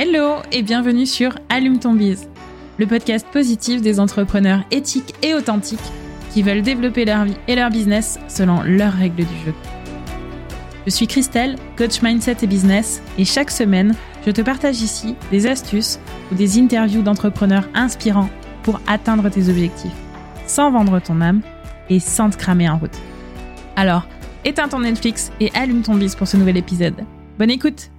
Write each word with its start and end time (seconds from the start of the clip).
Hello 0.00 0.36
et 0.52 0.62
bienvenue 0.62 1.06
sur 1.06 1.34
Allume 1.48 1.80
ton 1.80 1.92
bise, 1.92 2.28
le 2.78 2.86
podcast 2.86 3.26
positif 3.32 3.82
des 3.82 3.98
entrepreneurs 3.98 4.60
éthiques 4.70 5.12
et 5.24 5.34
authentiques 5.34 5.80
qui 6.30 6.44
veulent 6.44 6.62
développer 6.62 7.04
leur 7.04 7.24
vie 7.24 7.34
et 7.48 7.56
leur 7.56 7.68
business 7.70 8.20
selon 8.28 8.62
leurs 8.62 8.92
règles 8.92 9.24
du 9.24 9.36
jeu. 9.44 9.52
Je 10.86 10.90
suis 10.90 11.08
Christelle, 11.08 11.56
coach 11.76 12.00
mindset 12.00 12.36
et 12.42 12.46
business, 12.46 13.02
et 13.18 13.24
chaque 13.24 13.50
semaine, 13.50 13.92
je 14.24 14.30
te 14.30 14.40
partage 14.40 14.80
ici 14.82 15.16
des 15.32 15.48
astuces 15.48 15.98
ou 16.30 16.36
des 16.36 16.60
interviews 16.60 17.02
d'entrepreneurs 17.02 17.68
inspirants 17.74 18.30
pour 18.62 18.80
atteindre 18.86 19.28
tes 19.30 19.48
objectifs, 19.48 19.90
sans 20.46 20.70
vendre 20.70 21.00
ton 21.00 21.20
âme 21.20 21.40
et 21.90 21.98
sans 21.98 22.30
te 22.30 22.36
cramer 22.36 22.68
en 22.68 22.78
route. 22.78 22.96
Alors, 23.74 24.06
éteins 24.44 24.68
ton 24.68 24.78
Netflix 24.78 25.32
et 25.40 25.50
allume 25.54 25.82
ton 25.82 25.96
bise 25.96 26.14
pour 26.14 26.28
ce 26.28 26.36
nouvel 26.36 26.56
épisode. 26.56 27.04
Bonne 27.36 27.50
écoute 27.50 27.90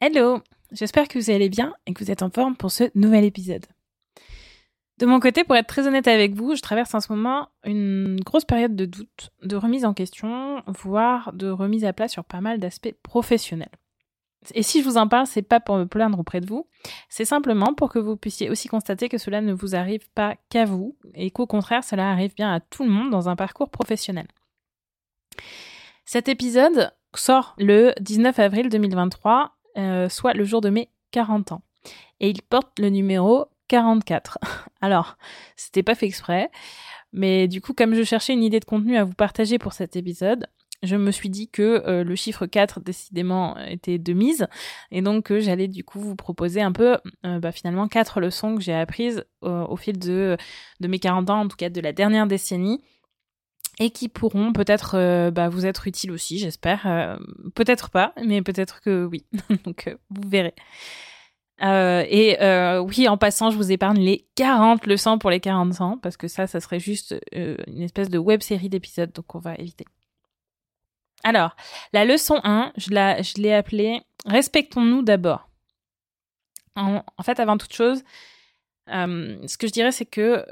Hello 0.00 0.38
J'espère 0.70 1.08
que 1.08 1.18
vous 1.18 1.28
allez 1.28 1.48
bien 1.48 1.74
et 1.86 1.92
que 1.92 2.04
vous 2.04 2.12
êtes 2.12 2.22
en 2.22 2.30
forme 2.30 2.54
pour 2.54 2.70
ce 2.70 2.84
nouvel 2.94 3.24
épisode. 3.24 3.66
De 4.98 5.06
mon 5.06 5.18
côté, 5.18 5.42
pour 5.42 5.56
être 5.56 5.66
très 5.66 5.88
honnête 5.88 6.06
avec 6.06 6.34
vous, 6.34 6.54
je 6.54 6.62
traverse 6.62 6.94
en 6.94 7.00
ce 7.00 7.12
moment 7.12 7.48
une 7.64 8.20
grosse 8.20 8.44
période 8.44 8.76
de 8.76 8.84
doute, 8.84 9.30
de 9.42 9.56
remise 9.56 9.84
en 9.84 9.94
question, 9.94 10.62
voire 10.68 11.32
de 11.32 11.50
remise 11.50 11.84
à 11.84 11.92
plat 11.92 12.06
sur 12.06 12.24
pas 12.24 12.40
mal 12.40 12.60
d'aspects 12.60 12.94
professionnels. 13.02 13.72
Et 14.54 14.62
si 14.62 14.82
je 14.82 14.88
vous 14.88 14.98
en 14.98 15.08
parle, 15.08 15.26
c'est 15.26 15.42
pas 15.42 15.58
pour 15.58 15.76
me 15.76 15.86
plaindre 15.86 16.20
auprès 16.20 16.40
de 16.40 16.46
vous, 16.46 16.68
c'est 17.08 17.24
simplement 17.24 17.74
pour 17.74 17.90
que 17.90 17.98
vous 17.98 18.16
puissiez 18.16 18.50
aussi 18.50 18.68
constater 18.68 19.08
que 19.08 19.18
cela 19.18 19.40
ne 19.40 19.52
vous 19.52 19.74
arrive 19.74 20.08
pas 20.12 20.36
qu'à 20.48 20.64
vous 20.64 20.96
et 21.14 21.32
qu'au 21.32 21.48
contraire, 21.48 21.82
cela 21.82 22.08
arrive 22.08 22.36
bien 22.36 22.52
à 22.52 22.60
tout 22.60 22.84
le 22.84 22.90
monde 22.90 23.10
dans 23.10 23.28
un 23.28 23.34
parcours 23.34 23.70
professionnel. 23.70 24.28
Cet 26.04 26.28
épisode 26.28 26.92
sort 27.16 27.56
le 27.58 27.92
19 28.00 28.38
avril 28.38 28.68
2023 28.68 29.57
euh, 29.78 30.08
soit 30.08 30.34
le 30.34 30.44
jour 30.44 30.60
de 30.60 30.70
mes 30.70 30.90
40 31.12 31.52
ans. 31.52 31.62
Et 32.20 32.28
il 32.30 32.42
porte 32.42 32.78
le 32.78 32.88
numéro 32.88 33.46
44. 33.68 34.38
Alors, 34.80 35.16
c'était 35.56 35.82
pas 35.82 35.94
fait 35.94 36.06
exprès, 36.06 36.50
mais 37.12 37.48
du 37.48 37.60
coup, 37.60 37.72
comme 37.74 37.94
je 37.94 38.02
cherchais 38.02 38.32
une 38.32 38.42
idée 38.42 38.60
de 38.60 38.64
contenu 38.64 38.96
à 38.96 39.04
vous 39.04 39.14
partager 39.14 39.58
pour 39.58 39.72
cet 39.72 39.96
épisode, 39.96 40.46
je 40.82 40.96
me 40.96 41.10
suis 41.10 41.28
dit 41.28 41.48
que 41.48 41.82
euh, 41.86 42.04
le 42.04 42.14
chiffre 42.14 42.46
4 42.46 42.80
décidément 42.80 43.58
était 43.58 43.98
de 43.98 44.12
mise 44.12 44.46
et 44.92 45.02
donc 45.02 45.24
que 45.24 45.40
j'allais 45.40 45.66
du 45.66 45.82
coup 45.82 45.98
vous 45.98 46.14
proposer 46.14 46.62
un 46.62 46.70
peu 46.70 46.98
euh, 47.26 47.40
bah, 47.40 47.50
finalement 47.50 47.88
quatre 47.88 48.20
leçons 48.20 48.54
que 48.54 48.62
j'ai 48.62 48.74
apprises 48.74 49.24
au 49.42 49.76
fil 49.76 49.98
de, 49.98 50.36
de 50.78 50.88
mes 50.88 51.00
40 51.00 51.30
ans, 51.30 51.40
en 51.40 51.48
tout 51.48 51.56
cas 51.56 51.68
de 51.68 51.80
la 51.80 51.92
dernière 51.92 52.28
décennie 52.28 52.80
et 53.80 53.90
qui 53.90 54.08
pourront 54.08 54.52
peut-être 54.52 54.96
euh, 54.96 55.30
bah, 55.30 55.48
vous 55.48 55.66
être 55.66 55.86
utiles 55.86 56.10
aussi, 56.10 56.38
j'espère. 56.38 56.86
Euh, 56.86 57.16
peut-être 57.54 57.90
pas, 57.90 58.12
mais 58.24 58.42
peut-être 58.42 58.80
que 58.80 59.04
oui. 59.04 59.24
Donc, 59.64 59.86
euh, 59.86 59.96
vous 60.10 60.28
verrez. 60.28 60.54
et 61.60 62.36
oui, 62.80 63.08
en 63.08 63.16
passant, 63.16 63.50
je 63.50 63.56
vous 63.56 63.70
épargne 63.70 64.00
les 64.00 64.26
40 64.34 64.86
leçons 64.86 65.18
pour 65.18 65.30
les 65.30 65.40
40 65.40 65.80
ans, 65.80 65.98
parce 65.98 66.16
que 66.16 66.28
ça, 66.28 66.46
ça 66.46 66.60
serait 66.60 66.80
juste 66.80 67.14
une 67.32 67.82
espèce 67.82 68.10
de 68.10 68.18
web 68.18 68.42
série 68.42 68.68
d'épisodes, 68.68 69.12
donc 69.12 69.34
on 69.34 69.38
va 69.38 69.54
éviter. 69.54 69.84
Alors, 71.24 71.56
la 71.92 72.04
leçon 72.04 72.40
1, 72.44 72.72
je, 72.76 72.90
la, 72.90 73.22
je 73.22 73.34
l'ai 73.38 73.52
appelée 73.52 74.02
Respectons-nous 74.24 75.02
d'abord. 75.02 75.48
En, 76.76 77.02
fait, 77.24 77.40
avant 77.40 77.56
toute 77.56 77.72
chose, 77.72 78.04
ce 78.86 79.58
que 79.58 79.66
je 79.66 79.72
dirais, 79.72 79.90
c'est 79.90 80.06
que 80.06 80.44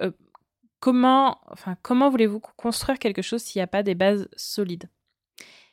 comment, 0.87 1.41
enfin, 1.49 1.77
comment 1.83 2.11
voulez-vous 2.11 2.39
construire 2.39 3.01
quelque 3.01 3.21
chose 3.21 3.43
s'il 3.43 3.59
n'y 3.59 3.65
a 3.65 3.67
pas 3.67 3.83
des 3.83 3.97
bases 3.97 4.29
solides? 4.37 4.89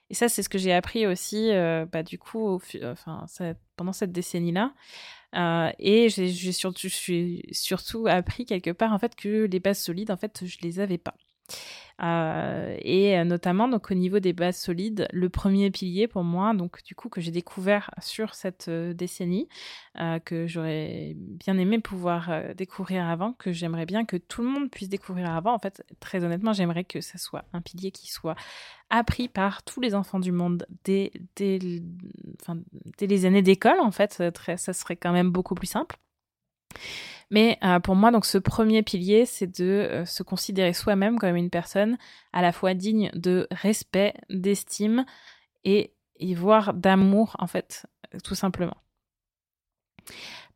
Et 0.09 0.16
ça, 0.16 0.28
c'est 0.28 0.42
ce 0.42 0.50
que 0.50 0.58
j'ai 0.58 0.73
appris 0.73 1.06
aussi, 1.06 1.52
euh, 1.52 1.86
bah, 1.86 2.02
du 2.02 2.17
coup, 2.17 2.59
enfin, 2.83 3.28
pendant 3.75 3.94
cette 3.94 4.11
décennie-là. 4.11 4.73
Euh, 5.36 5.72
et 5.78 6.09
j'ai 6.09 6.52
surtout, 6.52 6.90
surtout 6.90 8.07
appris 8.07 8.46
quelque 8.46 8.72
part 8.72 8.91
en 8.91 8.97
fait 8.97 9.13
que 9.13 9.46
les 9.46 9.59
bases 9.59 9.84
solides, 9.84 10.09
en 10.09 10.18
fait, 10.18 10.47
je 10.47 10.57
les 10.63 10.79
avais 10.79 10.97
pas. 10.97 11.13
Euh, 12.02 12.76
et 12.81 13.18
euh, 13.18 13.24
notamment 13.24 13.68
donc 13.68 13.92
au 13.92 13.94
niveau 13.94 14.20
des 14.20 14.34
bases 14.34 14.58
solides, 14.58 15.08
le 15.12 15.30
premier 15.30 15.70
pilier 15.70 16.08
pour 16.08 16.24
moi, 16.24 16.54
donc 16.54 16.84
du 16.84 16.96
coup 16.96 17.08
que 17.08 17.22
j'ai 17.22 17.31
découvert 17.31 17.92
sur 18.02 18.34
cette 18.34 18.68
euh, 18.68 18.94
décennie, 18.94 19.48
que 20.26 20.48
j'aurais 20.48 21.14
bien 21.16 21.58
aimé 21.58 21.80
pouvoir 21.80 22.31
découvrir 22.56 23.06
avant, 23.06 23.34
que 23.34 23.52
j'aimerais 23.52 23.86
bien 23.86 24.06
que 24.06 24.18
tout 24.18 24.42
le 24.42 24.50
monde 24.50 24.72
puisse 24.72 24.90
découvrir 24.90 25.30
avant. 25.30 25.54
En 25.54 25.59
fait, 25.59 25.84
très 26.00 26.24
honnêtement, 26.24 26.52
j'aimerais 26.52 26.84
que 26.84 27.00
ça 27.00 27.20
soit 27.20 27.46
un 27.54 27.62
pilier 27.62 27.92
qui 27.92 28.10
soit 28.12 28.36
appris 28.90 29.28
par 29.28 29.62
tous 29.62 29.81
les 29.81 29.94
enfants 29.94 30.20
du 30.20 30.31
monde 30.31 30.66
dès, 30.84 31.12
les 31.40 33.25
années 33.25 33.44
d'école. 33.44 33.80
En 33.80 33.92
fait, 33.92 34.24
ça 34.58 34.74
serait 34.74 34.96
quand 34.96 35.12
même 35.12 35.30
beaucoup 35.30 35.54
plus 35.54 35.68
simple. 35.68 35.96
Mais 37.33 37.57
euh, 37.63 37.79
pour 37.79 37.95
moi, 37.95 38.11
donc 38.11 38.27
ce 38.27 38.38
premier 38.38 38.83
pilier, 38.83 39.25
c'est 39.25 39.47
de 39.47 39.66
euh, 39.66 40.05
se 40.05 40.21
considérer 40.21 40.71
soi-même 40.71 41.17
comme 41.17 41.35
une 41.35 41.49
personne 41.49 41.97
à 42.31 42.44
la 42.44 42.51
fois 42.51 42.75
digne 42.75 43.09
de 43.16 43.47
respect, 43.49 44.13
d'estime 44.29 45.03
et, 45.63 45.95
y 46.19 46.35
voire 46.35 46.75
d'amour, 46.75 47.35
en 47.39 47.47
fait, 47.47 47.88
tout 48.23 48.35
simplement. 48.35 48.77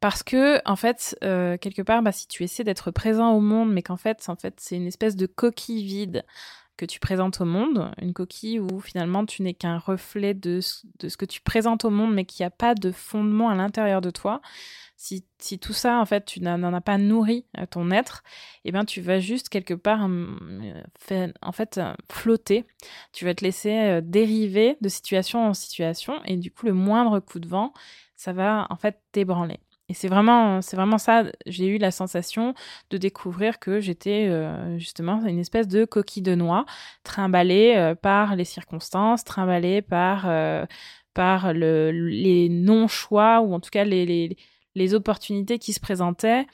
Parce 0.01 0.21
que, 0.21 0.61
en 0.69 0.75
fait, 0.75 1.17
euh, 1.23 1.57
quelque 1.57 1.81
part, 1.81 2.03
bah, 2.03 2.11
si 2.11 2.27
tu 2.27 2.43
essaies 2.43 2.63
d'être 2.63 2.91
présent 2.91 3.31
au 3.31 3.41
monde, 3.41 3.73
mais 3.73 3.81
qu'en 3.81 3.97
fait, 3.97 4.29
en 4.29 4.35
fait, 4.35 4.59
c'est 4.59 4.75
une 4.75 4.85
espèce 4.85 5.15
de 5.15 5.25
coquille 5.25 5.83
vide 5.83 6.25
que 6.77 6.85
tu 6.85 6.99
présentes 6.99 7.41
au 7.41 7.45
monde, 7.45 7.91
une 8.01 8.13
coquille 8.13 8.59
où 8.59 8.79
finalement 8.79 9.25
tu 9.25 9.41
n'es 9.41 9.53
qu'un 9.53 9.79
reflet 9.79 10.33
de, 10.33 10.61
ce 10.61 11.17
que 11.17 11.25
tu 11.25 11.41
présentes 11.41 11.85
au 11.85 11.89
monde, 11.89 12.13
mais 12.13 12.25
qu'il 12.25 12.43
n'y 12.43 12.47
a 12.47 12.51
pas 12.51 12.75
de 12.75 12.91
fondement 12.91 13.49
à 13.49 13.55
l'intérieur 13.55 13.99
de 14.01 14.11
toi, 14.11 14.41
si, 14.97 15.25
si 15.37 15.59
tout 15.59 15.73
ça, 15.73 15.99
en 15.99 16.05
fait, 16.05 16.25
tu 16.25 16.41
n'en 16.41 16.73
as 16.73 16.81
pas 16.81 16.97
nourri 16.97 17.45
euh, 17.57 17.65
ton 17.67 17.91
être, 17.91 18.23
eh 18.65 18.71
bien, 18.71 18.83
tu 18.83 18.99
vas 18.99 19.19
juste 19.19 19.47
quelque 19.47 19.75
part, 19.75 20.03
hum, 20.03 20.61
euh, 21.11 21.31
en 21.41 21.51
fait, 21.51 21.77
euh, 21.77 21.93
flotter. 22.11 22.65
Tu 23.13 23.25
vas 23.25 23.35
te 23.35 23.43
laisser 23.43 24.01
dériver 24.01 24.77
de 24.81 24.89
situation 24.89 25.45
en 25.47 25.53
situation, 25.53 26.21
et 26.25 26.35
du 26.35 26.51
coup, 26.51 26.65
le 26.65 26.73
moindre 26.73 27.19
coup 27.19 27.39
de 27.39 27.47
vent, 27.47 27.73
ça 28.15 28.33
va, 28.33 28.65
en 28.71 28.75
fait, 28.75 28.99
t'ébranler. 29.11 29.59
Et 29.89 29.93
c'est 29.93 30.09
vraiment, 30.09 30.61
c'est 30.61 30.77
ça. 30.97 31.23
J'ai 31.45 31.67
eu 31.67 31.77
la 31.77 31.91
sensation 31.91 32.53
de 32.89 32.97
découvrir 32.97 33.59
que 33.59 33.79
j'étais 33.79 34.29
justement 34.77 35.25
une 35.25 35.39
espèce 35.39 35.67
de 35.67 35.85
coquille 35.85 36.23
de 36.23 36.35
noix, 36.35 36.65
trimballée 37.03 37.93
par 38.01 38.35
les 38.35 38.43
circonstances, 38.43 39.23
trimballée 39.23 39.81
par 39.81 40.27
le, 41.53 41.91
les 41.91 42.49
non 42.49 42.87
choix 42.87 43.41
ou 43.41 43.53
en 43.53 43.59
tout 43.59 43.69
cas 43.69 43.83
les, 43.83 44.37
les, 44.75 44.93
opportunités 44.93 45.59
qui 45.59 45.73
se 45.73 45.79
présentaient, 45.79 46.45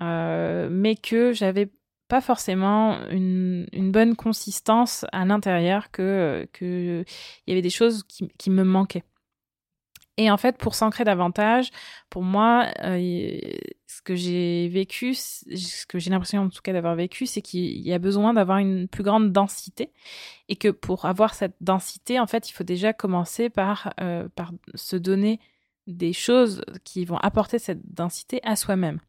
euh, 0.00 0.68
mais 0.70 0.94
que 0.94 1.32
j'avais 1.32 1.70
pas 2.08 2.20
forcément 2.20 2.98
une, 3.10 3.66
bonne 3.72 4.16
consistance 4.16 5.04
à 5.12 5.24
l'intérieur, 5.24 5.90
que 5.90 6.46
il 6.60 7.04
y 7.48 7.52
avait 7.52 7.62
des 7.62 7.70
choses 7.70 8.04
qui, 8.04 8.50
me 8.50 8.64
manquaient. 8.64 9.04
Et 10.18 10.32
en 10.32 10.36
fait, 10.36 10.58
pour 10.58 10.74
s'ancrer 10.74 11.04
davantage, 11.04 11.70
pour 12.10 12.22
moi, 12.24 12.66
euh, 12.82 13.38
ce 13.86 14.02
que 14.02 14.16
j'ai 14.16 14.68
vécu, 14.68 15.14
ce 15.14 15.86
que 15.86 16.00
j'ai 16.00 16.10
l'impression 16.10 16.42
en 16.42 16.48
tout 16.48 16.60
cas 16.60 16.72
d'avoir 16.72 16.96
vécu, 16.96 17.24
c'est 17.24 17.40
qu'il 17.40 17.80
y 17.80 17.92
a 17.92 18.00
besoin 18.00 18.34
d'avoir 18.34 18.58
une 18.58 18.88
plus 18.88 19.04
grande 19.04 19.30
densité. 19.32 19.92
Et 20.48 20.56
que 20.56 20.68
pour 20.68 21.04
avoir 21.04 21.34
cette 21.34 21.54
densité, 21.60 22.18
en 22.18 22.26
fait, 22.26 22.50
il 22.50 22.52
faut 22.52 22.64
déjà 22.64 22.92
commencer 22.92 23.48
par, 23.48 23.94
euh, 24.00 24.28
par 24.34 24.50
se 24.74 24.96
donner 24.96 25.38
des 25.86 26.12
choses 26.12 26.62
qui 26.82 27.04
vont 27.04 27.18
apporter 27.18 27.60
cette 27.60 27.94
densité 27.94 28.40
à 28.42 28.56
soi-même. 28.56 29.00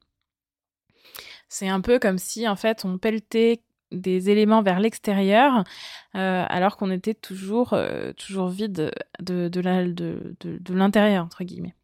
C'est 1.48 1.68
un 1.68 1.82
peu 1.82 1.98
comme 1.98 2.20
si 2.20 2.48
en 2.48 2.56
fait 2.56 2.86
on 2.86 3.00
pelletait 3.00 3.64
des 3.92 4.30
éléments 4.30 4.62
vers 4.62 4.80
l'extérieur 4.80 5.64
euh, 6.16 6.46
alors 6.48 6.78
qu'on 6.78 6.92
était 6.92 7.14
toujours, 7.14 7.74
euh, 7.74 8.14
toujours 8.14 8.50
vide 8.50 8.92
de, 9.20 9.48
de, 9.48 10.74
l'intérieur, 10.74 11.26
entre 11.26 11.44
guillemets. 11.44 11.76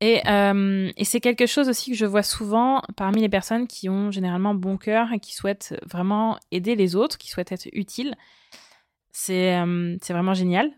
Et, 0.00 0.20
euh, 0.28 0.90
et 0.96 1.04
c'est 1.04 1.20
quelque 1.20 1.46
chose 1.46 1.68
aussi 1.68 1.90
que 1.90 1.96
je 1.96 2.06
vois 2.06 2.22
souvent 2.22 2.82
parmi 2.96 3.20
les 3.20 3.28
personnes 3.28 3.66
qui 3.66 3.88
ont 3.88 4.10
généralement 4.10 4.54
bon 4.54 4.76
cœur 4.76 5.12
et 5.12 5.18
qui 5.18 5.34
souhaitent 5.34 5.74
vraiment 5.86 6.38
aider 6.52 6.76
les 6.76 6.94
autres, 6.94 7.18
qui 7.18 7.28
souhaitent 7.28 7.52
être 7.52 7.68
utiles. 7.72 8.14
C'est 9.10 9.60
vraiment 10.10 10.34
génial, 10.34 10.70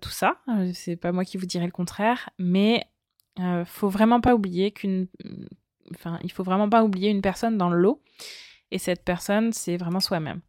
tout 0.00 0.10
ça. 0.10 0.38
C'est 0.74 0.96
pas 0.96 1.12
moi 1.12 1.24
qui 1.24 1.36
vous 1.36 1.46
dirai 1.46 1.66
le 1.66 1.70
contraire, 1.70 2.30
mais 2.38 2.84
faut 3.66 3.88
vraiment 3.88 4.20
pas 4.20 4.34
oublier 4.34 4.72
qu'une. 4.72 5.06
Enfin, 5.94 6.18
il 6.22 6.32
faut 6.32 6.44
vraiment 6.44 6.68
pas 6.68 6.84
oublier 6.84 7.10
une 7.10 7.22
personne 7.22 7.58
dans 7.58 7.70
le 7.70 7.78
lot. 7.78 8.02
Et 8.70 8.78
cette 8.78 9.04
personne, 9.04 9.52
c'est 9.52 9.76
vraiment 9.76 10.00
soi-même. 10.00 10.40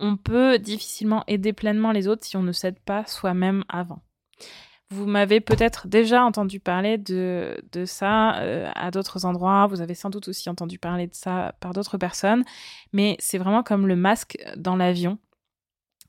On 0.00 0.16
peut 0.16 0.58
difficilement 0.58 1.24
aider 1.26 1.52
pleinement 1.52 1.92
les 1.92 2.08
autres 2.08 2.24
si 2.24 2.36
on 2.36 2.42
ne 2.42 2.52
s'aide 2.52 2.78
pas 2.80 3.04
soi-même 3.06 3.64
avant. 3.68 4.02
Vous 4.90 5.06
m'avez 5.06 5.40
peut-être 5.40 5.88
déjà 5.88 6.24
entendu 6.24 6.60
parler 6.60 6.98
de, 6.98 7.56
ça 7.86 8.30
à 8.74 8.90
d'autres 8.90 9.24
endroits, 9.24 9.66
vous 9.66 9.80
avez 9.80 9.94
sans 9.94 10.10
doute 10.10 10.28
aussi 10.28 10.48
entendu 10.48 10.78
parler 10.78 11.06
de 11.06 11.14
ça 11.14 11.54
par 11.60 11.72
d'autres 11.72 11.98
personnes, 11.98 12.44
mais 12.92 13.16
c'est 13.18 13.38
vraiment 13.38 13.62
comme 13.62 13.86
le 13.86 13.96
masque 13.96 14.36
dans 14.56 14.76
l'avion. 14.76 15.18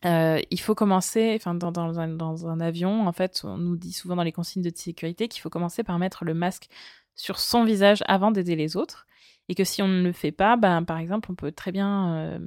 euh, 0.05 0.39
il 0.51 0.59
faut 0.59 0.75
commencer, 0.75 1.39
dans, 1.45 1.71
dans, 1.71 1.99
un, 1.99 2.59
avion, 2.59 3.07
en 3.07 3.11
fait, 3.13 3.41
on 3.43 3.57
nous 3.57 3.75
dit 3.77 3.93
souvent 3.93 4.17
dans 4.17 4.23
les 4.23 4.31
consignes 4.31 4.61
de 4.61 4.71
sécurité 4.75 5.29
qu'il 5.29 5.41
faut 5.41 5.49
commencer 5.49 5.83
par 5.83 5.97
mettre 5.97 6.25
le 6.25 6.33
masque 6.33 6.67
sur 7.15 7.39
son 7.39 7.63
visage 7.63 8.03
avant 8.07 8.31
d'aider 8.31 8.55
les 8.55 8.77
autres. 8.77 9.07
Et 9.47 9.53
que 9.53 9.63
si 9.63 9.83
on 9.83 9.87
ne 9.87 10.01
le 10.01 10.11
fait 10.11 10.31
pas, 10.31 10.57
ben, 10.57 10.83
par 10.83 10.97
exemple, 10.97 11.29
on 11.31 11.35
peut 11.35 11.51
très 11.51 11.71
bien 11.71 12.15
euh, 12.15 12.39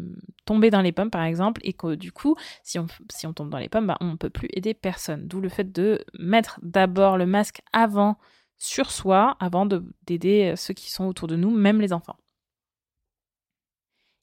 tomber 0.47 0.71
dans 0.71 0.83
les 0.83 0.91
pommes, 0.91 1.11
par 1.11 1.23
exemple, 1.23 1.61
et 1.63 1.73
que 1.73 1.95
du 1.95 2.11
coup, 2.11 2.35
si 2.65 2.77
on, 2.79 2.87
tombe 3.33 3.51
dans 3.51 3.59
les 3.59 3.69
pommes, 3.69 3.87
ben, 3.87 3.97
on 4.01 4.13
ne 4.13 4.17
peut 4.17 4.31
plus 4.31 4.49
aider 4.53 4.75
personne. 4.75 5.29
D'où 5.29 5.41
le 5.41 5.49
fait 5.49 5.71
de 5.71 6.05
mettre 6.19 6.59
d'abord 6.63 7.17
le 7.17 7.27
masque 7.27 7.61
avant 7.73 8.19
sur 8.57 8.91
soi, 8.91 9.37
avant 9.39 9.65
d'aider 9.65 10.55
ceux 10.57 10.75
qui 10.75 10.91
sont 10.91 11.05
autour 11.05 11.29
de 11.29 11.37
nous, 11.37 11.51
même 11.51 11.81
les 11.81 11.93
enfants. 11.93 12.17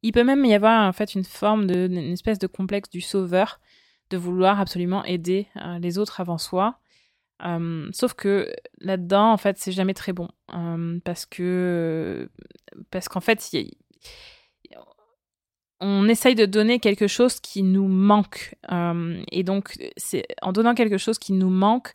Il 0.05 0.11
peut 0.11 0.23
même 0.23 0.45
y 0.45 0.53
avoir 0.53 0.87
en 0.87 0.93
fait 0.93 1.15
une 1.15 1.23
forme 1.23 1.65
de, 1.65 1.87
une 1.87 2.11
espèce 2.11 2.37
de 2.37 2.45
complexe 2.45 2.91
du 2.91 3.01
sauveur, 3.01 3.59
de 4.11 4.17
vouloir 4.17 4.59
absolument 4.59 5.03
aider 5.03 5.47
euh, 5.55 5.79
les 5.79 5.97
autres 5.97 6.21
avant 6.21 6.37
soi. 6.37 6.77
Euh, 7.43 7.89
sauf 7.91 8.13
que 8.13 8.51
là-dedans, 8.79 9.31
en 9.31 9.37
fait, 9.37 9.57
c'est 9.57 9.71
jamais 9.71 9.93
très 9.93 10.13
bon 10.13 10.29
euh, 10.53 10.99
parce 11.03 11.25
que 11.25 12.29
parce 12.91 13.09
qu'en 13.09 13.19
fait, 13.19 13.45
on 15.81 16.07
essaye 16.07 16.35
de 16.35 16.45
donner 16.45 16.79
quelque 16.79 17.07
chose 17.07 17.39
qui 17.39 17.61
nous 17.63 17.87
manque 17.87 18.55
et 19.31 19.43
donc 19.43 19.77
en 20.41 20.53
donnant 20.53 20.73
quelque 20.73 20.97
chose 20.97 21.19
qui 21.19 21.33
nous 21.33 21.49
manque, 21.49 21.91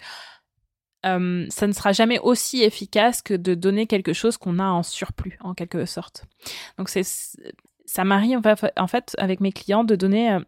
ça 1.03 1.19
ne 1.19 1.73
sera 1.73 1.93
jamais 1.93 2.19
aussi 2.19 2.63
efficace 2.63 3.23
que 3.23 3.35
de 3.35 3.55
donner 3.55 3.87
quelque 3.87 4.13
chose 4.13 4.37
qu'on 4.37 4.59
a 4.59 4.67
en 4.67 4.83
surplus, 4.83 5.39
en 5.41 5.55
quelque 5.55 5.87
sorte. 5.87 6.25
Donc 6.77 6.91
c'est 6.91 7.07
ça 7.87 8.05
m'arrive 8.05 8.41
en 8.77 8.87
fait 8.87 9.17
avec 9.19 9.41
mes 9.41 9.53
clients 9.53 9.85
de 9.85 9.97
donner 9.97 10.39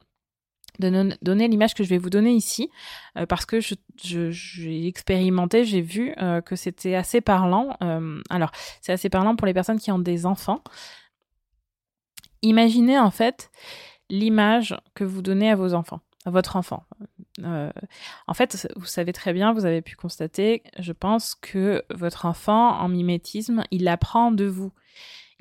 de 0.79 1.17
donner 1.23 1.49
l'image 1.49 1.75
que 1.75 1.85
je 1.85 1.89
vais 1.89 1.99
vous 1.99 2.11
donner 2.11 2.33
ici, 2.33 2.71
euh, 3.17 3.27
parce 3.27 3.47
que 3.47 3.59
j'ai 3.97 4.87
expérimenté, 4.87 5.65
j'ai 5.65 5.81
vu 5.81 6.15
euh, 6.19 6.41
que 6.41 6.57
c'était 6.57 6.95
assez 6.95 7.21
parlant. 7.21 7.77
alors, 8.31 8.51
c'est 8.81 8.93
assez 8.93 9.09
parlant 9.09 9.37
pour 9.37 9.47
les 9.47 9.55
personnes 9.55 9.79
qui 9.79 9.91
ont 9.91 9.99
des 9.99 10.27
enfants. 10.27 10.63
Imaginez 12.43 12.99
en 12.99 13.11
fait 13.11 13.51
l'image 14.11 14.77
que 14.95 15.05
vous 15.05 15.23
donnez 15.23 15.51
à 15.51 15.57
vos 15.57 15.75
enfants, 15.75 16.01
à 16.25 16.31
votre 16.31 16.57
enfant. 16.57 16.85
en 17.43 18.35
fait, 18.35 18.69
vous 18.77 18.87
savez 18.87 19.13
très 19.13 19.33
bien, 19.33 19.53
vous 19.53 19.65
avez 19.65 19.83
pu 19.83 19.95
constater, 19.97 20.63
je 20.79 20.93
pense, 20.93 21.35
que 21.35 21.85
votre 21.91 22.27
enfant, 22.27 22.79
en 22.81 22.89
mimétisme, 22.89 23.63
il 23.71 23.89
apprend 23.89 24.33
de 24.33 24.45
vous 24.45 24.73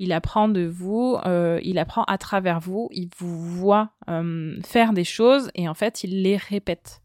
il 0.02 0.12
apprend 0.12 0.48
de 0.48 0.66
vous, 0.66 1.16
euh, 1.26 1.60
il 1.62 1.78
apprend 1.78 2.02
à 2.08 2.18
travers 2.18 2.58
vous, 2.58 2.88
il 2.90 3.08
vous 3.18 3.40
voit 3.40 3.92
euh, 4.10 4.60
faire 4.64 4.94
des 4.94 5.04
choses 5.04 5.48
et 5.54 5.68
en 5.68 5.74
fait, 5.74 6.02
il 6.02 6.22
les 6.22 6.36
répète. 6.36 7.00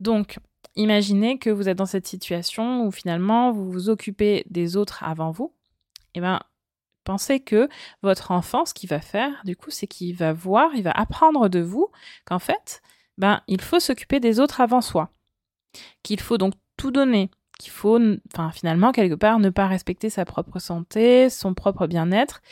Donc, 0.00 0.38
imaginez 0.74 1.38
que 1.38 1.50
vous 1.50 1.68
êtes 1.68 1.76
dans 1.76 1.84
cette 1.84 2.06
situation 2.06 2.86
où 2.86 2.90
finalement, 2.90 3.52
vous 3.52 3.70
vous 3.70 3.90
occupez 3.90 4.42
des 4.48 4.78
autres 4.78 5.04
avant 5.04 5.32
vous. 5.32 5.52
Eh 6.14 6.20
bien, 6.20 6.40
pensez 7.04 7.40
que 7.40 7.68
votre 8.00 8.30
enfant, 8.30 8.64
ce 8.64 8.72
qu'il 8.72 8.88
va 8.88 9.02
faire, 9.02 9.42
du 9.44 9.54
coup, 9.54 9.70
c'est 9.70 9.86
qu'il 9.86 10.16
va 10.16 10.32
voir, 10.32 10.70
il 10.74 10.84
va 10.84 10.92
apprendre 10.92 11.50
de 11.50 11.60
vous 11.60 11.88
qu'en 12.24 12.38
fait, 12.38 12.80
ben, 13.18 13.42
il 13.48 13.60
faut 13.60 13.80
s'occuper 13.80 14.18
des 14.18 14.40
autres 14.40 14.62
avant 14.62 14.80
soi. 14.80 15.10
Qu'il 16.02 16.20
faut 16.20 16.38
donc 16.38 16.54
tout 16.78 16.90
donner, 16.90 17.30
qu'il 17.62 17.72
faut, 17.72 17.98
finalement, 18.52 18.92
quelque 18.92 19.14
part, 19.14 19.38
ne 19.38 19.50
pas 19.50 19.66
respecter 19.66 20.10
sa 20.10 20.24
propre 20.24 20.58
santé, 20.58 21.30
son 21.30 21.54
propre 21.54 21.86
bien-être, 21.86 22.42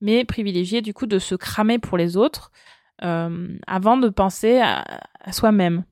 mais 0.00 0.24
privilégier 0.24 0.82
du 0.82 0.92
coup 0.92 1.06
de 1.06 1.18
se 1.18 1.34
cramer 1.34 1.78
pour 1.78 1.96
les 1.96 2.16
autres 2.16 2.52
euh, 3.02 3.56
avant 3.66 3.96
de 3.96 4.08
penser 4.08 4.60
à, 4.60 4.84
soi-même, 5.32 5.84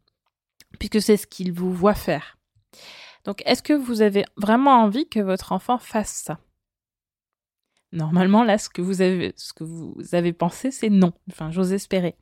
puisque 0.79 1.01
c'est 1.01 1.17
ce 1.17 1.27
qu'il 1.27 1.53
vous 1.53 1.73
voit 1.73 1.95
faire. 1.95 2.37
Donc, 3.25 3.43
est-ce 3.47 3.63
que 3.63 3.73
vous 3.73 4.03
avez 4.03 4.25
vraiment 4.37 4.83
envie 4.83 5.09
que 5.09 5.21
votre 5.21 5.53
enfant 5.53 5.79
fasse 5.79 6.13
ça? 6.13 6.39
Normalement, 7.93 8.45
là, 8.45 8.59
ce 8.59 8.69
que 8.69 8.83
vous 8.83 9.01
avez, 9.01 9.33
ce 9.37 9.53
que 9.53 9.65
vous 9.65 9.97
avez 10.13 10.33
pensé, 10.33 10.71
c'est 10.71 10.91
non. 10.91 11.13
Enfin, 11.31 11.51
j'ose 11.51 11.73
espérer. 11.73 12.17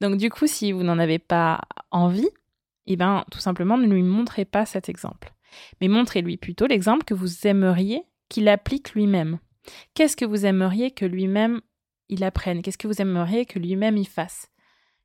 Donc, 0.00 0.16
du 0.16 0.30
coup, 0.30 0.46
si 0.46 0.72
vous 0.72 0.84
n'en 0.84 0.98
avez 0.98 1.18
pas 1.18 1.60
envie, 1.90 2.28
eh 2.86 2.96
ben, 2.96 3.24
tout 3.30 3.40
simplement, 3.40 3.76
ne 3.76 3.86
lui 3.86 4.02
montrez 4.02 4.44
pas 4.44 4.64
cet 4.64 4.88
exemple 4.88 5.35
mais 5.80 5.88
montrez-lui 5.88 6.36
plutôt 6.36 6.66
l'exemple 6.66 7.04
que 7.04 7.14
vous 7.14 7.46
aimeriez 7.46 8.02
qu'il 8.28 8.48
applique 8.48 8.94
lui-même. 8.94 9.38
Qu'est-ce 9.94 10.16
que 10.16 10.24
vous 10.24 10.46
aimeriez 10.46 10.90
que 10.90 11.04
lui-même 11.04 11.60
il 12.08 12.24
apprenne? 12.24 12.62
Qu'est-ce 12.62 12.78
que 12.78 12.88
vous 12.88 13.00
aimeriez 13.00 13.46
que 13.46 13.58
lui-même 13.58 13.96
il 13.96 14.08
fasse? 14.08 14.50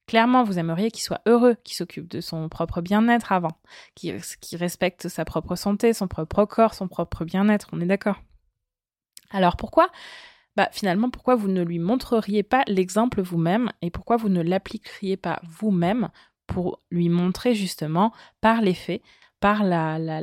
Clairement, 0.07 0.43
vous 0.43 0.59
aimeriez 0.59 0.91
qu'il 0.91 1.03
soit 1.03 1.21
heureux, 1.25 1.55
qu'il 1.63 1.75
s'occupe 1.75 2.09
de 2.09 2.21
son 2.21 2.49
propre 2.49 2.81
bien-être 2.81 3.31
avant, 3.31 3.61
qu'il 3.95 4.19
respecte 4.53 5.07
sa 5.07 5.25
propre 5.25 5.55
santé, 5.55 5.93
son 5.93 6.07
propre 6.07 6.45
corps, 6.45 6.73
son 6.73 6.87
propre 6.87 7.23
bien-être, 7.23 7.69
on 7.71 7.81
est 7.81 7.85
d'accord? 7.85 8.21
Alors 9.29 9.55
pourquoi? 9.55 9.89
Bah, 10.57 10.67
finalement, 10.73 11.09
pourquoi 11.09 11.35
vous 11.35 11.47
ne 11.47 11.63
lui 11.63 11.79
montreriez 11.79 12.43
pas 12.43 12.63
l'exemple 12.67 13.21
vous-même 13.21 13.71
et 13.81 13.89
pourquoi 13.89 14.17
vous 14.17 14.27
ne 14.27 14.41
l'appliqueriez 14.41 15.15
pas 15.15 15.39
vous-même 15.43 16.09
pour 16.45 16.81
lui 16.91 17.07
montrer 17.07 17.55
justement 17.55 18.11
par 18.41 18.61
les 18.61 18.73
faits 18.73 19.01
par 19.41 19.63
la, 19.63 19.99
la, 19.99 20.21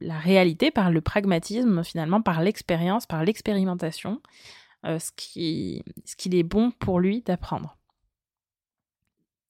la, 0.00 0.18
réalité, 0.18 0.70
par 0.70 0.92
le 0.92 1.00
pragmatisme, 1.00 1.82
finalement, 1.82 2.22
par 2.22 2.42
l'expérience, 2.42 3.06
par 3.06 3.24
l'expérimentation, 3.24 4.20
euh, 4.86 4.98
ce 5.00 5.10
qu'il 5.16 5.82
ce 6.04 6.28
est 6.28 6.42
bon 6.44 6.70
pour 6.70 7.00
lui 7.00 7.22
d'apprendre. 7.22 7.76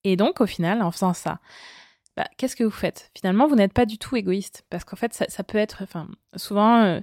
Et 0.04 0.16
donc, 0.16 0.40
au 0.40 0.46
final, 0.46 0.80
en 0.80 0.92
faisant 0.92 1.12
ça, 1.12 1.40
bah, 2.16 2.28
qu'est-ce 2.36 2.54
que 2.54 2.64
vous 2.64 2.70
faites? 2.70 3.10
Finalement, 3.16 3.48
vous 3.48 3.56
n'êtes 3.56 3.72
pas 3.72 3.84
du 3.84 3.98
tout 3.98 4.16
égoïste, 4.16 4.64
parce 4.70 4.84
qu'en 4.84 4.96
fait, 4.96 5.12
ça, 5.12 5.44
peut 5.44 5.58
être, 5.58 5.82
enfin, 5.82 6.08
souvent, 6.36 6.84
euh, 6.84 7.00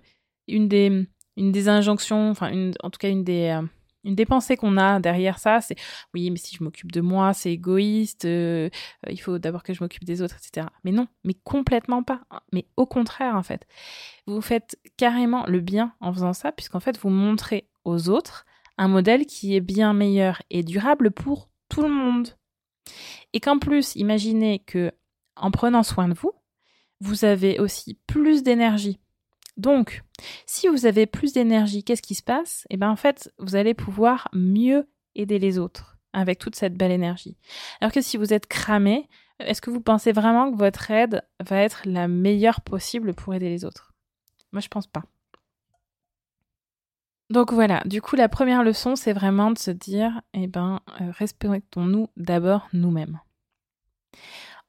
une, 0.47 0.69
des, 0.69 1.07
une 1.35 1.51
des 1.51 1.67
injonctions, 1.67 2.29
enfin, 2.29 2.71
en 2.81 2.89
tout 2.89 2.99
cas, 2.99 3.09
une 3.09 3.25
des, 3.25 3.49
euh, 3.49 3.67
une 4.05 4.15
des 4.15 4.25
pensées 4.25 4.55
qu'on 4.55 4.77
a 4.77 4.99
derrière 4.99 5.39
ça, 5.39 5.59
c'est 5.61 5.75
oui, 6.13 6.29
mais 6.29 6.37
si 6.37 6.55
je 6.55 6.63
m'occupe 6.63 6.91
de 6.91 7.01
moi, 7.01 7.33
c'est 7.33 7.51
égoïste, 7.51 8.25
euh, 8.25 8.69
il 9.09 9.19
faut 9.19 9.39
d'abord 9.39 9.63
que 9.63 9.73
je 9.73 9.83
m'occupe 9.83 10.05
des 10.05 10.21
autres, 10.21 10.37
etc. 10.37 10.67
Mais 10.83 10.91
non, 10.91 11.07
mais 11.23 11.33
complètement 11.43 12.03
pas. 12.03 12.21
Mais 12.53 12.67
au 12.77 12.85
contraire, 12.85 13.35
en 13.35 13.43
fait. 13.43 13.67
Vous 14.27 14.41
faites 14.41 14.77
carrément 14.97 15.45
le 15.45 15.59
bien 15.59 15.93
en 15.99 16.13
faisant 16.13 16.33
ça, 16.33 16.51
puisqu'en 16.51 16.79
fait, 16.79 16.97
vous 16.97 17.09
montrez 17.09 17.67
aux 17.83 18.09
autres 18.09 18.45
un 18.77 18.87
modèle 18.87 19.25
qui 19.25 19.55
est 19.55 19.61
bien 19.61 19.93
meilleur 19.93 20.41
et 20.49 20.63
durable 20.63 21.11
pour 21.11 21.49
tout 21.69 21.81
le 21.81 21.89
monde. 21.89 22.29
Et 23.33 23.39
qu'en 23.39 23.59
plus, 23.59 23.95
imaginez 23.95 24.59
que 24.59 24.91
en 25.35 25.51
prenant 25.51 25.83
soin 25.83 26.07
de 26.07 26.13
vous, 26.13 26.31
vous 27.01 27.25
avez 27.25 27.59
aussi 27.59 27.99
plus 28.07 28.43
d'énergie 28.43 28.99
donc, 29.57 30.03
si 30.45 30.67
vous 30.67 30.85
avez 30.85 31.05
plus 31.05 31.33
d'énergie, 31.33 31.83
qu'est-ce 31.83 32.01
qui 32.01 32.15
se 32.15 32.23
passe? 32.23 32.65
Eh 32.69 32.77
bien, 32.77 32.89
en 32.89 32.95
fait, 32.95 33.33
vous 33.39 33.55
allez 33.55 33.73
pouvoir 33.73 34.27
mieux 34.33 34.87
aider 35.15 35.39
les 35.39 35.57
autres 35.57 35.97
avec 36.13 36.39
toute 36.39 36.55
cette 36.55 36.75
belle 36.75 36.91
énergie. 36.91 37.37
Alors 37.81 37.91
que 37.91 38.01
si 38.01 38.17
vous 38.17 38.33
êtes 38.33 38.47
cramé, 38.47 39.09
est-ce 39.39 39.61
que 39.61 39.69
vous 39.69 39.81
pensez 39.81 40.11
vraiment 40.11 40.51
que 40.51 40.57
votre 40.57 40.91
aide 40.91 41.23
va 41.45 41.57
être 41.57 41.81
la 41.85 42.07
meilleure 42.07 42.61
possible 42.61 43.13
pour 43.13 43.33
aider 43.33 43.49
les 43.49 43.65
autres? 43.65 43.93
Moi, 44.51 44.61
je 44.61 44.69
pense 44.69 44.87
pas. 44.87 45.03
Donc 47.29 47.51
voilà, 47.51 47.81
du 47.85 48.01
coup, 48.01 48.15
la 48.15 48.29
première 48.29 48.63
leçon, 48.63 48.95
c'est 48.95 49.13
vraiment 49.13 49.51
de 49.51 49.57
se 49.57 49.71
dire, 49.71 50.21
eh 50.33 50.47
ben, 50.47 50.79
euh, 51.01 51.11
respectons-nous 51.11 52.07
d'abord 52.17 52.67
nous-mêmes. 52.71 53.19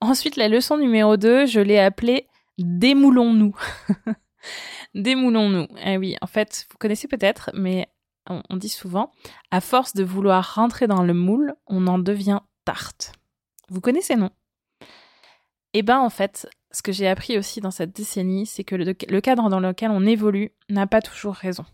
Ensuite, 0.01 0.35
la 0.37 0.47
leçon 0.47 0.77
numéro 0.77 1.17
2, 1.17 1.45
je 1.45 1.59
l'ai 1.59 1.79
appelée 1.79 2.27
Démoulons-nous. 2.57 3.55
Démoulons-nous. 4.97 5.67
Eh 5.85 5.97
oui, 5.97 6.17
en 6.21 6.27
fait, 6.27 6.65
vous 6.71 6.77
connaissez 6.79 7.07
peut-être, 7.07 7.51
mais 7.53 7.87
on, 8.27 8.57
dit 8.57 8.67
souvent, 8.67 9.11
à 9.51 9.61
force 9.61 9.93
de 9.93 10.03
vouloir 10.03 10.55
rentrer 10.55 10.87
dans 10.87 11.03
le 11.03 11.13
moule, 11.13 11.53
on 11.67 11.85
en 11.85 11.99
devient 11.99 12.39
tarte. 12.65 13.13
Vous 13.69 13.79
connaissez, 13.79 14.15
non? 14.15 14.31
Eh 15.73 15.83
ben, 15.83 15.99
en 15.99 16.09
fait, 16.09 16.49
ce 16.71 16.81
que 16.81 16.91
j'ai 16.91 17.07
appris 17.07 17.37
aussi 17.37 17.61
dans 17.61 17.71
cette 17.71 17.95
décennie, 17.95 18.47
c'est 18.47 18.63
que 18.63 18.75
le, 18.75 19.21
cadre 19.21 19.49
dans 19.49 19.59
lequel 19.59 19.91
on 19.91 20.05
évolue 20.05 20.51
n'a 20.67 20.87
pas 20.87 21.01
toujours 21.01 21.35
raison. 21.35 21.65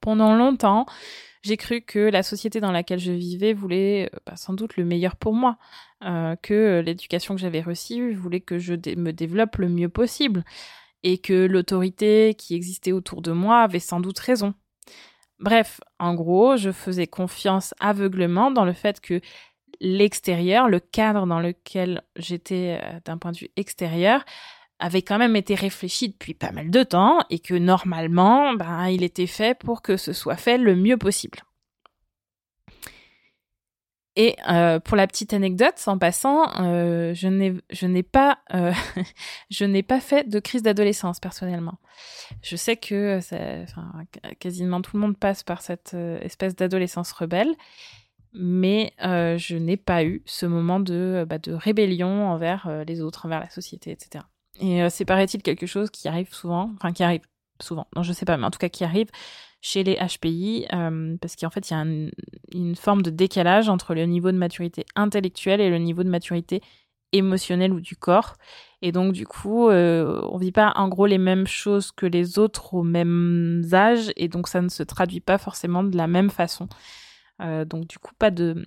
Pendant 0.00 0.34
longtemps, 0.34 0.86
j'ai 1.42 1.56
cru 1.56 1.82
que 1.82 2.00
la 2.00 2.24
société 2.24 2.58
dans 2.58 2.72
laquelle 2.72 2.98
je 2.98 3.12
vivais 3.12 3.52
voulait 3.52 4.10
euh, 4.12 4.18
bah, 4.26 4.34
sans 4.34 4.54
doute 4.54 4.76
le 4.76 4.84
meilleur 4.84 5.14
pour 5.14 5.34
moi, 5.34 5.56
euh, 6.04 6.34
que 6.42 6.82
l'éducation 6.84 7.36
que 7.36 7.40
j'avais 7.40 7.60
reçue 7.60 8.12
voulait 8.12 8.40
que 8.40 8.58
je 8.58 8.74
me 8.96 9.12
développe 9.12 9.56
le 9.56 9.68
mieux 9.68 9.88
possible 9.88 10.44
et 11.02 11.18
que 11.18 11.46
l'autorité 11.46 12.34
qui 12.34 12.54
existait 12.54 12.92
autour 12.92 13.22
de 13.22 13.32
moi 13.32 13.60
avait 13.60 13.78
sans 13.78 14.00
doute 14.00 14.18
raison. 14.18 14.54
Bref, 15.38 15.80
en 15.98 16.14
gros, 16.14 16.56
je 16.56 16.70
faisais 16.70 17.06
confiance 17.06 17.74
aveuglement 17.80 18.50
dans 18.50 18.64
le 18.64 18.72
fait 18.72 19.00
que 19.00 19.20
l'extérieur, 19.80 20.68
le 20.68 20.78
cadre 20.78 21.26
dans 21.26 21.40
lequel 21.40 22.02
j'étais 22.16 22.80
euh, 22.80 23.00
d'un 23.04 23.18
point 23.18 23.32
de 23.32 23.38
vue 23.38 23.50
extérieur, 23.56 24.24
avait 24.78 25.02
quand 25.02 25.18
même 25.18 25.36
été 25.36 25.54
réfléchi 25.54 26.08
depuis 26.08 26.34
pas 26.34 26.52
mal 26.52 26.70
de 26.70 26.82
temps 26.82 27.18
et 27.30 27.38
que 27.38 27.54
normalement, 27.54 28.54
ben, 28.54 28.88
il 28.88 29.02
était 29.02 29.26
fait 29.26 29.58
pour 29.58 29.82
que 29.82 29.96
ce 29.96 30.12
soit 30.12 30.36
fait 30.36 30.58
le 30.58 30.76
mieux 30.76 30.96
possible. 30.96 31.38
Et 34.14 34.36
euh, 34.48 34.78
pour 34.78 34.96
la 34.96 35.06
petite 35.06 35.32
anecdote, 35.32 35.74
en 35.86 35.96
passant, 35.96 36.50
euh, 36.60 37.14
je 37.14 37.86
n'ai 37.86 38.02
pas 38.02 38.38
euh, 38.52 38.72
pas 39.88 40.00
fait 40.00 40.28
de 40.28 40.38
crise 40.38 40.62
d'adolescence 40.62 41.18
personnellement. 41.18 41.78
Je 42.42 42.56
sais 42.56 42.76
que 42.76 43.20
quasiment 44.38 44.82
tout 44.82 44.96
le 44.96 45.00
monde 45.00 45.16
passe 45.16 45.42
par 45.42 45.62
cette 45.62 45.94
espèce 45.94 46.54
d'adolescence 46.54 47.12
rebelle, 47.12 47.54
mais 48.34 48.92
je 49.00 49.56
n'ai 49.56 49.78
pas 49.78 50.04
eu 50.04 50.22
ce 50.26 50.44
moment 50.44 50.80
de 50.80 51.24
bah, 51.26 51.38
de 51.38 51.52
rébellion 51.52 52.28
envers 52.28 52.84
les 52.86 53.00
autres, 53.00 53.24
envers 53.24 53.40
la 53.40 53.50
société, 53.50 53.92
etc. 53.92 54.24
Et 54.60 54.86
c'est 54.90 55.06
paraît-il 55.06 55.42
quelque 55.42 55.66
chose 55.66 55.90
qui 55.90 56.06
arrive 56.08 56.34
souvent, 56.34 56.70
enfin 56.74 56.92
qui 56.92 57.02
arrive 57.02 57.22
souvent. 57.62 57.86
Non, 57.96 58.02
je 58.02 58.12
sais 58.12 58.26
pas, 58.26 58.36
mais 58.36 58.44
en 58.44 58.50
tout 58.50 58.58
cas 58.58 58.68
qui 58.68 58.84
arrive 58.84 59.08
chez 59.62 59.84
les 59.84 59.96
HPI, 59.96 60.66
euh, 60.72 61.16
parce 61.20 61.36
qu'en 61.36 61.48
fait, 61.48 61.70
il 61.70 61.72
y 61.72 61.76
a 61.76 61.84
une 62.52 62.76
forme 62.76 63.00
de 63.00 63.10
décalage 63.10 63.68
entre 63.68 63.94
le 63.94 64.04
niveau 64.04 64.32
de 64.32 64.36
maturité 64.36 64.84
intellectuelle 64.96 65.60
et 65.60 65.70
le 65.70 65.78
niveau 65.78 66.02
de 66.02 66.08
maturité 66.08 66.60
émotionnelle 67.12 67.72
ou 67.72 67.80
du 67.80 67.94
corps. 67.94 68.34
Et 68.82 68.90
donc, 68.90 69.12
du 69.12 69.24
coup, 69.24 69.68
euh, 69.68 70.20
on 70.30 70.36
vit 70.36 70.50
pas 70.50 70.72
en 70.74 70.88
gros 70.88 71.06
les 71.06 71.18
mêmes 71.18 71.46
choses 71.46 71.92
que 71.92 72.06
les 72.06 72.40
autres 72.40 72.74
au 72.74 72.82
même 72.82 73.62
âge, 73.72 74.12
et 74.16 74.26
donc 74.26 74.48
ça 74.48 74.60
ne 74.60 74.68
se 74.68 74.82
traduit 74.82 75.20
pas 75.20 75.38
forcément 75.38 75.84
de 75.84 75.96
la 75.96 76.08
même 76.08 76.30
façon. 76.30 76.68
Euh, 77.40 77.64
donc, 77.64 77.86
du 77.86 77.98
coup, 77.98 78.14
pas 78.18 78.32
de 78.32 78.66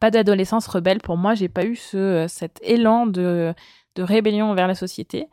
pas 0.00 0.10
d'adolescence 0.12 0.68
rebelle 0.68 1.00
pour 1.00 1.16
moi. 1.16 1.34
J'ai 1.34 1.48
pas 1.48 1.64
eu 1.64 1.74
ce 1.74 2.26
cet 2.28 2.60
élan 2.62 3.06
de 3.06 3.54
de 3.96 4.02
rébellion 4.02 4.50
envers 4.50 4.68
la 4.68 4.74
société 4.76 5.26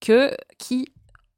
que 0.00 0.34
qui 0.58 0.88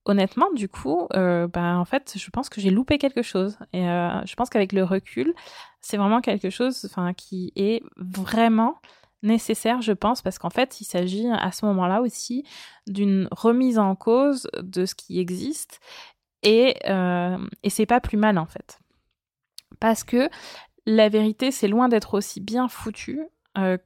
honnêtement, 0.05 0.51
du 0.53 0.69
coup, 0.69 1.07
euh, 1.15 1.47
bah, 1.47 1.79
en 1.79 1.85
fait, 1.85 2.15
je 2.17 2.31
pense 2.31 2.49
que 2.49 2.61
j'ai 2.61 2.71
loupé 2.71 2.99
quelque 2.99 3.23
chose. 3.23 3.59
Et 3.73 3.89
euh, 3.89 4.25
je 4.25 4.35
pense 4.35 4.51
qu'avec 4.51 4.73
le 4.73 4.85
recul, 4.85 5.35
c'est 5.81 5.97
vraiment 5.97 6.21
quelque 6.21 6.51
chose 6.51 6.89
qui 7.17 7.53
est 7.57 7.83
vraiment 7.97 8.81
nécessaire, 9.23 9.83
je 9.83 9.93
pense, 9.93 10.23
parce 10.23 10.39
qu'en 10.39 10.51
fait, 10.51 10.81
il 10.81 10.85
s'agit 10.85 11.29
à 11.31 11.53
ce 11.53 11.65
moment-là 11.67 12.01
aussi 12.03 12.45
d'une 12.89 13.29
remise 13.31 13.79
en 13.79 13.95
cause 13.95 14.49
de 14.61 14.85
ce 14.85 14.95
qui 14.95 15.21
existe. 15.21 15.81
Et, 16.43 16.77
euh, 16.89 17.39
c'est 17.69 17.87
pas 17.87 18.01
plus 18.01 18.17
mal, 18.19 18.39
en 18.39 18.47
fait. 18.47 18.81
Parce 19.79 20.03
que 20.03 20.29
la 20.87 21.09
vérité, 21.09 21.53
c'est 21.53 21.69
loin 21.69 21.89
d'être 21.89 22.15
aussi 22.15 22.41
bien 22.41 22.69
foutu 22.69 23.21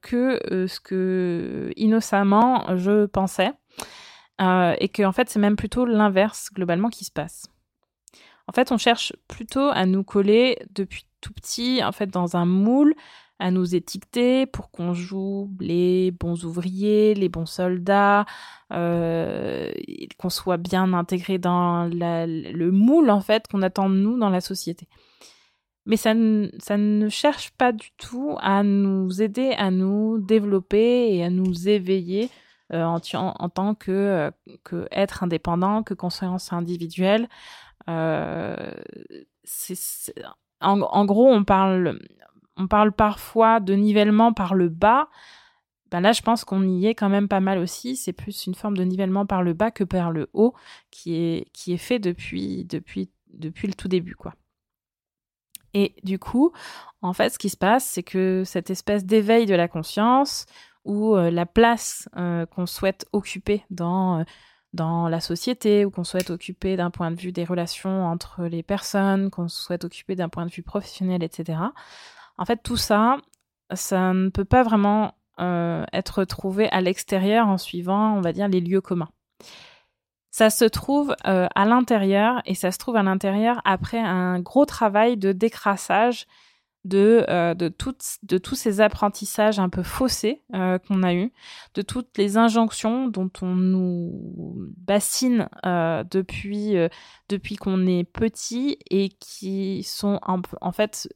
que 0.01 0.67
ce 0.69 0.79
que 0.79 1.73
innocemment 1.77 2.77
je 2.77 3.07
pensais. 3.07 3.53
Euh, 4.41 4.75
et 4.81 4.89
que 4.89 5.03
en 5.03 5.13
fait 5.13 5.31
c'est 5.31 5.39
même 5.39 5.57
plutôt 5.57 5.87
l'inverse 5.87 6.51
globalement 6.53 6.91
qui 6.91 7.05
se 7.05 7.11
passe. 7.11 7.47
En 8.49 8.53
fait, 8.53 8.71
on 8.71 8.79
cherche 8.79 9.13
plutôt 9.29 9.69
à 9.73 9.87
nous 9.87 10.05
coller 10.05 10.59
depuis 10.75 11.05
tout 11.21 11.33
petit, 11.33 11.83
en 11.83 11.93
fait, 11.93 12.07
dans 12.07 12.37
un 12.37 12.47
moule, 12.47 12.95
à 13.39 13.51
nous 13.51 13.75
étiqueter 13.75 14.47
pour 14.47 14.71
qu'on 14.71 14.95
joue 14.95 15.51
les 15.61 16.11
bons 16.11 16.45
ouvriers, 16.45 17.15
les 17.15 17.29
bons 17.29 17.47
soldats, 17.47 18.25
euh, 18.73 19.71
qu'on 20.19 20.31
soit 20.31 20.57
bien 20.57 20.93
intégré 20.95 21.39
dans 21.39 21.85
le 21.93 22.71
moule 22.71 23.11
en 23.11 23.21
fait 23.21 23.47
qu'on 23.47 23.61
attend 23.61 23.91
de 23.91 23.97
nous 23.97 24.19
dans 24.19 24.31
la 24.31 24.41
société. 24.41 24.89
Mais 25.85 25.97
ça, 25.97 26.15
ça 26.59 26.79
ne 26.79 27.09
cherche 27.11 27.51
pas 27.51 27.73
du 27.73 27.91
tout 27.99 28.37
à 28.41 28.63
nous 28.63 29.21
aider 29.21 29.53
à 29.59 29.71
nous 29.71 30.19
développer 30.19 31.15
et 31.15 31.23
à 31.23 31.29
nous 31.29 31.69
éveiller 31.69 32.31
en, 32.73 33.01
en, 33.15 33.49
tant 33.49 33.75
que, 33.75 34.31
euh, 34.73 34.87
être 34.91 35.23
indépendant, 35.23 35.83
que 35.83 35.95
conscience 35.95 36.53
individuelle. 36.53 37.29
Euh, 37.89 38.73
en, 40.61 40.81
en, 40.81 41.05
gros, 41.05 41.29
on 41.29 41.45
parle, 41.45 42.01
on 42.57 42.67
parle 42.67 42.93
parfois 42.93 43.61
de 43.61 43.75
nivellement 43.75 44.33
par 44.33 44.55
le 44.55 44.69
bas. 44.69 45.09
Ben 45.91 46.01
là, 46.01 46.13
je 46.13 46.23
pense 46.23 46.45
qu'on 46.45 46.67
y 46.67 46.87
est 46.87 46.95
quand 46.95 47.09
même 47.09 47.29
pas 47.29 47.41
mal 47.41 47.59
aussi. 47.59 47.97
C'est 47.97 48.13
plus 48.13 48.47
une 48.47 48.55
forme 48.55 48.77
de 48.77 48.83
nivellement 48.83 49.27
par 49.27 49.43
le 49.43 49.53
bas 49.53 49.71
que 49.71 49.85
par 49.85 50.11
le 50.11 50.29
haut 50.33 50.55
qui 50.91 51.15
est, 51.15 51.49
qui 51.53 51.73
est 51.73 51.79
fait 51.79 52.01
depuis, 52.01 52.65
depuis, 52.65 53.11
depuis 53.33 53.69
le 53.69 53.75
tout 53.75 53.89
début, 53.89 54.17
quoi. 54.17 54.35
Et 55.75 55.95
du 56.05 56.19
coup, 56.19 56.53
en 57.03 57.13
fait, 57.13 57.29
ce 57.29 57.39
qui 57.39 57.51
se 57.51 57.57
passe, 57.57 57.85
c'est 57.85 58.03
que 58.03 58.45
cette 58.47 58.71
espèce 58.71 59.05
d'éveil 59.05 59.45
de 59.45 59.55
la 59.55 59.69
conscience, 59.69 60.47
ou 60.87 61.17
euh, 61.17 61.31
la 61.31 61.45
place 61.45 62.09
euh, 62.17 62.47
qu'on 62.47 62.65
souhaite 62.65 63.07
occuper 63.13 63.65
dans, 63.71 64.21
euh, 64.21 64.25
dans 64.73 65.09
la 65.09 65.21
société, 65.21 65.85
ou 65.85 65.91
qu'on 65.91 66.05
souhaite 66.05 66.31
occuper 66.31 66.77
d'un 66.77 66.91
point 66.91 67.11
de 67.11 67.21
vue 67.21 67.33
des 67.33 67.45
relations 67.45 68.07
entre 68.07 68.45
les 68.45 68.63
personnes, 68.63 69.31
qu'on 69.31 69.49
souhaite 69.49 69.85
occuper 69.85 70.15
d'un 70.15 70.29
point 70.29 70.47
de 70.47 70.51
vue 70.51 70.63
professionnel, 70.63 71.23
etc. 71.23 71.59
En 72.39 72.45
fait, 72.45 72.63
tout 72.63 72.77
ça, 72.77 73.19
ça 73.75 74.15
ne 74.15 74.31
peut 74.31 74.45
pas 74.45 74.63
vraiment 74.63 75.13
être 75.93 76.25
trouvé 76.25 76.67
à 76.71 76.81
l'extérieur 76.81 77.47
en 77.49 77.59
suivant, 77.59 78.17
on 78.17 78.23
va 78.23 78.33
dire, 78.33 78.49
les 78.49 78.63
lieux 78.63 78.81
communs. 78.81 79.11
Ça 80.31 80.49
se 80.49 80.65
trouve 80.65 81.15
à 81.25 81.65
l'intérieur 81.67 82.41
et 82.47 82.55
ça 82.55 82.73
se 82.73 82.79
trouve 82.79 82.97
à 82.97 83.03
l'intérieur 83.03 83.61
après 83.67 83.99
un 83.99 84.41
gros 84.41 84.65
travail 84.65 85.19
de 85.19 85.33
décrassage 85.33 86.27
de, 86.87 87.25
euh, 87.29 87.55
de, 87.55 87.69
toutes, 87.69 88.19
de 88.23 88.39
tous 88.39 88.55
ces 88.55 88.81
apprentissages 88.81 89.59
un 89.59 89.69
peu 89.69 89.83
faussés 89.83 90.43
euh, 90.55 90.79
qu'on 90.79 91.03
a 91.03 91.15
eus, 91.15 91.33
de 91.75 91.83
toutes 91.83 92.17
les 92.17 92.37
injonctions 92.37 93.09
dont 93.09 93.31
on 93.43 93.55
nous 93.55 94.55
bassine 94.77 95.49
euh, 95.65 96.05
depuis, 96.11 96.77
depuis 97.29 97.57
qu'on 97.57 97.87
est 97.87 98.05
petit 98.05 98.79
et 98.91 99.09
qui 99.09 99.83
sont 99.83 100.21
en, 100.23 100.73
fait 100.73 101.09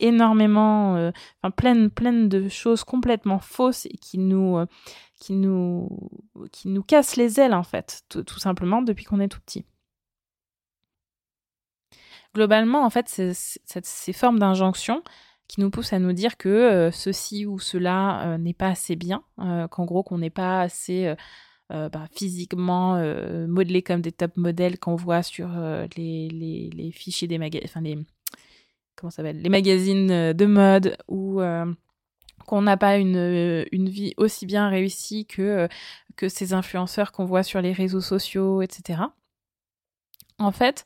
énormément, 0.00 1.10
enfin 1.42 1.50
pleines, 1.50 1.90
pleines 1.90 2.28
de 2.28 2.48
choses 2.48 2.84
complètement 2.84 3.38
fausses 3.38 3.86
et 3.86 3.96
qui 3.96 4.18
nous, 4.18 4.58
qui 5.20 5.34
nous, 5.34 6.10
qui 6.50 6.68
nous 6.68 6.82
cassent 6.82 7.16
les 7.16 7.38
ailes 7.38 7.54
en 7.54 7.62
fait, 7.62 8.02
tout 8.08 8.38
simplement 8.38 8.82
depuis 8.82 9.04
qu'on 9.04 9.20
est 9.20 9.28
tout 9.28 9.40
petit 9.40 9.66
globalement, 12.34 12.84
en 12.84 12.90
fait, 12.90 13.08
c'est 13.08 13.32
ces 13.84 14.12
formes 14.12 14.38
d'injonction 14.38 15.02
qui 15.48 15.60
nous 15.60 15.70
poussent 15.70 15.92
à 15.92 15.98
nous 15.98 16.12
dire 16.14 16.38
que 16.38 16.48
euh, 16.48 16.90
ceci 16.90 17.44
ou 17.44 17.58
cela 17.58 18.22
euh, 18.22 18.38
n'est 18.38 18.54
pas 18.54 18.68
assez 18.68 18.96
bien, 18.96 19.22
euh, 19.38 19.68
qu'en 19.68 19.84
gros, 19.84 20.02
qu'on 20.02 20.18
n'est 20.18 20.30
pas 20.30 20.62
assez 20.62 21.14
bah, 21.70 22.06
physiquement 22.14 23.02
modelé 23.48 23.80
comme 23.80 24.02
des 24.02 24.12
top 24.12 24.36
modèles 24.36 24.78
qu'on 24.78 24.94
voit 24.94 25.22
sur 25.22 25.48
les, 25.96 26.90
fichiers 26.92 27.26
des 27.26 27.38
magazines, 27.38 27.66
enfin 27.66 27.80
les 27.80 27.98
comment 28.94 29.10
s'appelle, 29.10 29.40
les 29.40 29.48
magazines 29.48 30.34
de 30.34 30.44
mode 30.44 30.98
ou 31.08 31.40
qu'on 32.46 32.60
n'a 32.60 32.76
pas 32.76 32.98
une, 32.98 33.64
une 33.72 33.88
vie 33.88 34.12
aussi 34.18 34.44
bien 34.44 34.68
réussie 34.68 35.24
que, 35.24 35.66
que 36.16 36.28
ces 36.28 36.52
influenceurs 36.52 37.10
qu'on 37.10 37.24
voit 37.24 37.42
sur 37.42 37.62
les 37.62 37.72
réseaux 37.72 38.02
sociaux, 38.02 38.60
etc. 38.60 39.04
En 40.38 40.52
fait, 40.52 40.84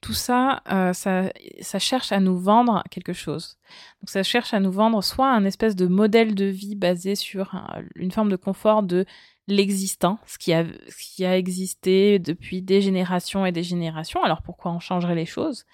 tout 0.00 0.14
ça, 0.14 0.62
euh, 0.70 0.92
ça, 0.92 1.30
ça 1.60 1.78
cherche 1.78 2.12
à 2.12 2.20
nous 2.20 2.38
vendre 2.38 2.82
quelque 2.90 3.12
chose. 3.12 3.58
Donc 4.00 4.10
ça 4.10 4.22
cherche 4.22 4.54
à 4.54 4.60
nous 4.60 4.70
vendre 4.70 5.02
soit 5.02 5.30
un 5.30 5.44
espèce 5.44 5.74
de 5.74 5.86
modèle 5.86 6.34
de 6.34 6.44
vie 6.44 6.76
basé 6.76 7.14
sur 7.14 7.54
une 7.96 8.12
forme 8.12 8.30
de 8.30 8.36
confort 8.36 8.82
de 8.82 9.04
l'existant, 9.48 10.18
ce 10.26 10.38
qui 10.38 10.52
a, 10.52 11.36
existé 11.36 12.18
depuis 12.18 12.62
des 12.62 12.80
générations 12.80 13.46
et 13.46 13.52
des 13.52 13.62
générations. 13.62 14.22
Alors 14.22 14.42
pourquoi 14.42 14.72
on 14.72 14.78
changerait 14.78 15.14
les 15.14 15.26
choses? 15.26 15.64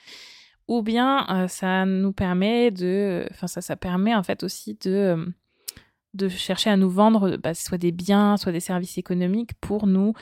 Ou 0.68 0.82
bien 0.82 1.26
euh, 1.28 1.48
ça 1.48 1.84
nous 1.84 2.12
permet 2.12 2.70
de, 2.70 3.26
enfin 3.30 3.46
ça, 3.46 3.60
ça 3.60 3.76
permet 3.76 4.14
en 4.14 4.22
fait 4.22 4.42
aussi 4.42 4.78
de 4.82 5.34
de 6.14 6.28
chercher 6.28 6.70
à 6.70 6.76
nous 6.76 6.90
vendre 6.90 7.36
bah, 7.36 7.54
soit 7.54 7.76
des 7.76 7.90
biens, 7.90 8.36
soit 8.36 8.52
des 8.52 8.60
services 8.60 8.98
économiques 8.98 9.54
pour 9.60 9.88
nous 9.88 10.14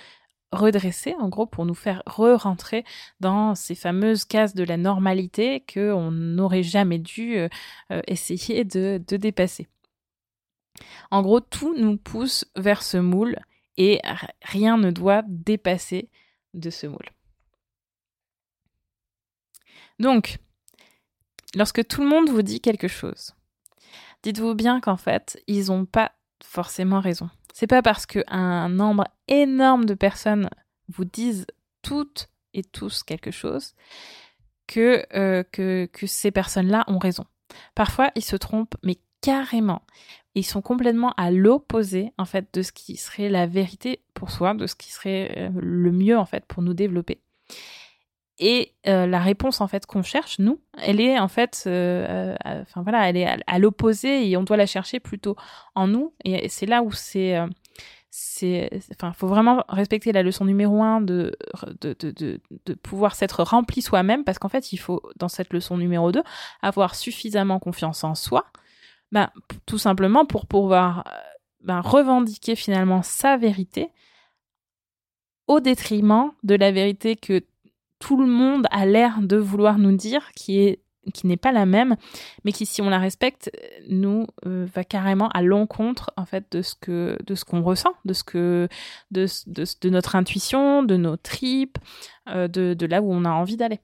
redresser, 0.53 1.15
en 1.19 1.29
gros, 1.29 1.47
pour 1.47 1.65
nous 1.65 1.75
faire 1.75 2.03
re-rentrer 2.07 2.85
dans 3.21 3.55
ces 3.55 3.75
fameuses 3.75 4.25
cases 4.25 4.55
de 4.55 4.65
la 4.65 4.77
normalité 4.77 5.65
qu'on 5.73 6.11
n'aurait 6.11 6.63
jamais 6.63 6.99
dû 6.99 7.37
euh, 7.37 7.49
euh, 7.91 8.03
essayer 8.07 8.65
de, 8.65 8.99
dépasser. 8.99 9.67
En 11.11 11.23
gros, 11.23 11.41
tout 11.41 11.75
nous 11.77 11.97
pousse 11.97 12.45
vers 12.57 12.83
ce 12.83 12.99
moule 12.99 13.39
et 13.77 14.01
rien 14.43 14.77
ne 14.77 14.91
doit 14.91 15.23
dépasser 15.27 16.11
de 16.55 16.71
ce 16.71 16.87
moule. 16.87 17.11
Donc, 19.99 20.39
lorsque 21.55 21.87
tout 21.87 22.03
le 22.03 22.09
monde 22.09 22.29
vous 22.29 22.43
dit 22.43 22.61
quelque 22.61 22.89
chose, 22.89 23.35
dites-vous 24.23 24.55
bien 24.55 24.81
qu'en 24.81 24.97
fait, 24.97 25.43
ils 25.47 25.67
n'ont 25.67 25.87
pas 25.87 26.13
forcément 26.43 27.01
raison. 27.01 27.31
C'est 27.53 27.67
pas 27.67 27.83
parce 27.83 28.07
qu'un 28.07 28.69
nombre 28.69 29.07
énorme 29.29 29.85
de 29.85 29.95
personnes 29.95 30.49
vous 30.89 31.05
disent 31.05 31.47
toutes 31.83 32.29
et 32.55 32.63
tous 32.63 33.03
quelque 33.03 33.31
chose 33.31 33.75
que, 34.67 35.05
euh, 35.15 35.43
que, 35.51 35.89
que 35.93 36.07
ces 36.07 36.31
personnes-là 36.31 36.85
ont 36.89 36.99
raison. 36.99 37.25
Parfois, 37.75 38.11
ils 38.15 38.25
se 38.25 38.37
trompent, 38.37 38.77
mais 38.83 38.99
carrément. 39.21 39.83
Ils 40.35 40.47
sont 40.47 40.63
complètement 40.63 41.13
à 41.17 41.31
l'opposé, 41.31 42.13
en 42.17 42.25
fait, 42.25 42.49
de 42.55 42.63
ce 42.63 42.73
qui 42.73 42.97
serait 42.97 43.29
la 43.29 43.47
vérité 43.47 44.03
pour 44.15 44.31
soi, 44.31 44.55
de 44.55 44.67
ce 44.67 44.75
qui 44.75 44.91
serait 44.91 45.35
euh, 45.37 45.51
le 45.61 45.93
mieux, 45.93 46.17
en 46.17 46.25
fait, 46.25 46.47
pour 46.47 46.63
nous 46.63 46.75
développer. 46.75 47.21
Et 48.39 48.75
euh, 48.87 49.07
la 49.07 49.21
réponse 49.21 49.61
en 49.61 49.69
fait 49.69 49.87
qu'on 49.87 50.03
cherche, 50.03 50.39
nous, 50.39 50.61
elle 50.79 51.01
est 51.01 51.19
en 51.19 51.29
fait, 51.29 51.65
euh, 51.67 52.35
euh, 52.47 52.65
voilà, 52.77 53.09
elle 53.09 53.17
est 53.17 53.29
à, 53.47 53.59
l'opposé 53.59 54.29
et 54.29 54.37
on 54.37 54.43
doit 54.43 54.57
la 54.57 54.67
chercher 54.67 55.01
plutôt 55.01 55.37
en 55.75 55.87
nous. 55.87 56.15
Et 56.25 56.49
c'est 56.49 56.67
là 56.67 56.83
où 56.83 56.93
c'est, 56.93 57.39
c'est, 58.11 58.71
enfin, 58.95 59.13
faut 59.13 59.27
vraiment 59.27 59.65
respecter 59.69 60.13
la 60.13 60.23
leçon 60.23 60.45
numéro 60.45 60.83
un 60.83 61.01
de 61.01 61.37
de, 61.83 61.95
de, 62.01 62.41
de, 62.67 62.75
pouvoir 62.75 63.15
s'être 63.15 63.43
rempli 63.43 63.83
soi-même 63.83 64.25
parce 64.25 64.39
qu'en 64.39 64.49
fait, 64.49 64.73
il 64.73 64.79
faut 64.79 65.03
dans 65.17 65.29
cette 65.29 65.53
leçon 65.53 65.77
numéro 65.77 66.11
deux 66.11 66.25
avoir 66.63 66.95
suffisamment 66.95 67.59
confiance 67.59 68.03
en 68.03 68.15
soi, 68.15 68.47
ben, 69.13 69.31
tout 69.67 69.79
simplement 69.79 70.25
pour 70.25 70.47
pouvoir 70.47 71.05
ben, 71.61 71.81
revendiquer 71.81 72.57
finalement 72.57 73.03
sa 73.03 73.37
vérité 73.37 73.91
au 75.47 75.61
détriment 75.61 76.33
de 76.43 76.55
la 76.55 76.73
vérité 76.73 77.17
que 77.17 77.43
tout 78.03 78.17
le 78.21 78.27
monde 78.27 78.67
a 78.73 78.85
l'air 78.85 79.23
de 79.23 79.37
vouloir 79.37 79.79
nous 79.79 79.97
dire, 79.97 80.33
qui 80.33 80.59
est 80.59 80.81
qui 81.15 81.27
n'est 81.27 81.37
pas 81.37 81.51
la 81.51 81.67
même, 81.67 81.97
mais 82.45 82.53
qui, 82.53 82.65
si 82.65 82.81
on 82.81 82.89
la 82.89 82.99
respecte, 82.99 83.51
nous 83.89 84.27
euh, 84.47 84.67
va 84.73 84.85
carrément 84.85 85.29
à 85.31 85.43
l'encontre 85.43 86.13
en 86.17 86.25
fait 86.27 86.51
de 86.53 86.63
ce 86.63 86.75
que 86.77 87.17
de 87.25 87.35
ce 87.35 87.45
qu'on 87.45 87.63
ressent, 87.63 87.93
de 88.05 88.13
ce 88.13 88.25
que 88.25 88.69
de, 89.11 89.27
de, 89.47 89.91
notre 89.91 90.15
intuition, 90.17 90.83
de 90.85 90.97
nos 90.97 91.17
tripes, 91.17 91.79
euh, 92.29 92.47
de, 92.49 92.75
de 92.75 92.87
là 92.87 93.03
où 93.03 93.13
on 93.13 93.25
a 93.25 93.31
envie 93.31 93.57
d'aller. 93.57 93.81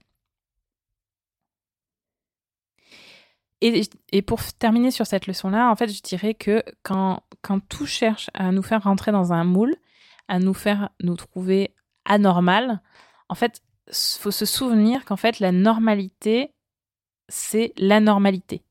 Et, 3.61 3.83
et, 4.13 4.23
pour 4.23 4.41
terminer 4.59 4.93
sur 4.93 5.07
cette 5.07 5.27
leçon-là, 5.27 5.71
en 5.71 5.75
fait, 5.77 5.89
je 5.89 6.01
dirais 6.03 6.35
que 6.35 6.63
quand, 6.85 7.23
quand 7.43 7.59
tout 7.69 7.87
cherche 7.87 8.31
à 8.35 8.53
nous 8.53 8.63
faire 8.63 8.85
rentrer 8.85 9.11
dans 9.11 9.33
un 9.33 9.43
moule, 9.43 9.75
à 10.29 10.39
nous 10.39 10.55
faire 10.55 10.91
nous 11.01 11.17
trouver 11.17 11.75
anormal, 12.05 12.81
en 13.29 13.35
fait, 13.35 13.61
faut 13.93 14.31
se 14.31 14.45
souvenir 14.45 15.05
qu'en 15.05 15.17
fait, 15.17 15.41
la 15.41 15.53
normalité, 15.53 16.53
c'est 17.29 17.73
la 17.77 18.01
normalité. 18.01 18.63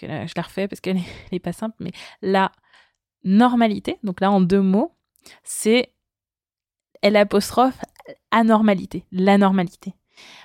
je 0.00 0.32
la 0.36 0.42
refais 0.42 0.68
parce 0.68 0.80
qu'elle 0.80 1.00
n'est 1.32 1.40
pas 1.40 1.52
simple, 1.52 1.76
mais 1.80 1.92
la 2.22 2.52
normalité, 3.24 3.98
donc 4.02 4.20
là 4.20 4.30
en 4.30 4.40
deux 4.40 4.60
mots, 4.60 4.94
c'est 5.42 5.92
l'apostrophe 7.02 7.78
anormalité, 8.30 9.04
la 9.12 9.38
normalité. 9.38 9.94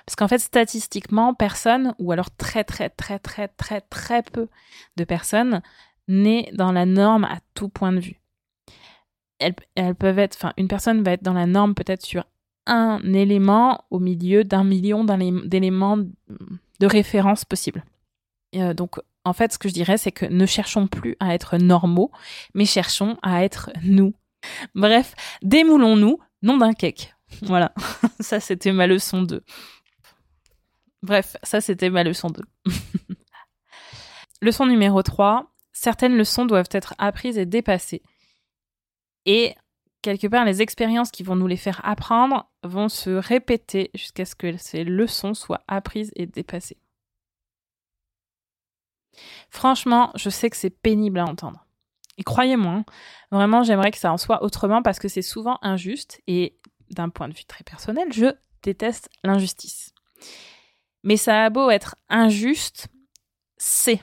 Parce 0.04 0.16
qu'en 0.16 0.28
fait, 0.28 0.38
statistiquement, 0.38 1.34
personne, 1.34 1.94
ou 1.98 2.12
alors 2.12 2.30
très 2.30 2.64
très 2.64 2.90
très 2.90 3.18
très 3.18 3.48
très 3.48 3.80
très 3.80 4.22
peu 4.22 4.48
de 4.96 5.04
personnes, 5.04 5.62
n'est 6.08 6.50
dans 6.52 6.72
la 6.72 6.86
norme 6.86 7.24
à 7.24 7.38
tout 7.54 7.68
point 7.68 7.92
de 7.92 8.00
vue. 8.00 8.20
Elles 9.38 9.94
peuvent 9.94 10.18
être, 10.18 10.36
enfin, 10.36 10.52
une 10.56 10.68
personne 10.68 11.02
va 11.02 11.12
être 11.12 11.22
dans 11.22 11.32
la 11.32 11.46
norme 11.46 11.74
peut-être 11.74 12.04
sur 12.04 12.24
un 12.66 13.00
élément 13.12 13.84
au 13.90 13.98
milieu 13.98 14.44
d'un 14.44 14.64
million 14.64 15.04
d'éléments 15.04 15.98
de 15.98 16.86
référence 16.86 17.44
possibles. 17.44 17.84
Euh, 18.56 18.74
donc, 18.74 18.96
en 19.24 19.32
fait, 19.32 19.52
ce 19.52 19.58
que 19.58 19.68
je 19.68 19.74
dirais, 19.74 19.98
c'est 19.98 20.12
que 20.12 20.26
ne 20.26 20.46
cherchons 20.46 20.86
plus 20.86 21.16
à 21.20 21.34
être 21.34 21.56
normaux, 21.56 22.10
mais 22.54 22.64
cherchons 22.64 23.16
à 23.22 23.44
être 23.44 23.70
nous. 23.82 24.14
Bref, 24.74 25.14
démoulons-nous, 25.42 26.18
non 26.42 26.56
d'un 26.56 26.72
cake. 26.72 27.14
Voilà, 27.42 27.72
ça 28.20 28.40
c'était 28.40 28.72
ma 28.72 28.86
leçon 28.86 29.22
2. 29.22 29.42
Bref, 31.02 31.36
ça 31.42 31.62
c'était 31.62 31.88
ma 31.88 32.04
leçon 32.04 32.28
2. 32.28 32.42
leçon 34.42 34.66
numéro 34.66 35.02
3, 35.02 35.50
certaines 35.72 36.14
leçons 36.14 36.44
doivent 36.44 36.68
être 36.72 36.94
apprises 36.98 37.38
et 37.38 37.46
dépassées. 37.46 38.02
Et 39.24 39.54
quelque 40.02 40.26
part, 40.26 40.44
les 40.44 40.60
expériences 40.60 41.10
qui 41.10 41.22
vont 41.22 41.36
nous 41.36 41.46
les 41.46 41.56
faire 41.56 41.80
apprendre 41.84 42.50
vont 42.62 42.88
se 42.88 43.10
répéter 43.10 43.90
jusqu'à 43.94 44.24
ce 44.24 44.34
que 44.34 44.56
ces 44.56 44.84
leçons 44.84 45.34
soient 45.34 45.62
apprises 45.68 46.12
et 46.16 46.26
dépassées. 46.26 46.78
Franchement, 49.50 50.10
je 50.14 50.30
sais 50.30 50.50
que 50.50 50.56
c'est 50.56 50.70
pénible 50.70 51.18
à 51.18 51.24
entendre. 51.24 51.66
Et 52.18 52.24
croyez-moi, 52.24 52.84
vraiment, 53.30 53.62
j'aimerais 53.62 53.90
que 53.90 53.98
ça 53.98 54.12
en 54.12 54.18
soit 54.18 54.42
autrement 54.42 54.82
parce 54.82 54.98
que 54.98 55.08
c'est 55.08 55.22
souvent 55.22 55.58
injuste 55.62 56.20
et 56.26 56.58
d'un 56.90 57.08
point 57.08 57.28
de 57.28 57.34
vue 57.34 57.44
très 57.44 57.64
personnel, 57.64 58.12
je 58.12 58.26
déteste 58.62 59.08
l'injustice. 59.24 59.94
Mais 61.04 61.16
ça 61.16 61.44
a 61.44 61.50
beau 61.50 61.70
être 61.70 61.96
injuste, 62.08 62.88
c'est. 63.56 64.02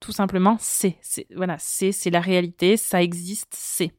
Tout 0.00 0.12
simplement, 0.12 0.56
c'est. 0.58 0.98
Voilà, 1.36 1.56
c'est 1.58 2.10
la 2.10 2.20
réalité, 2.20 2.76
ça 2.76 3.02
existe, 3.02 3.54
c'est. 3.54 3.92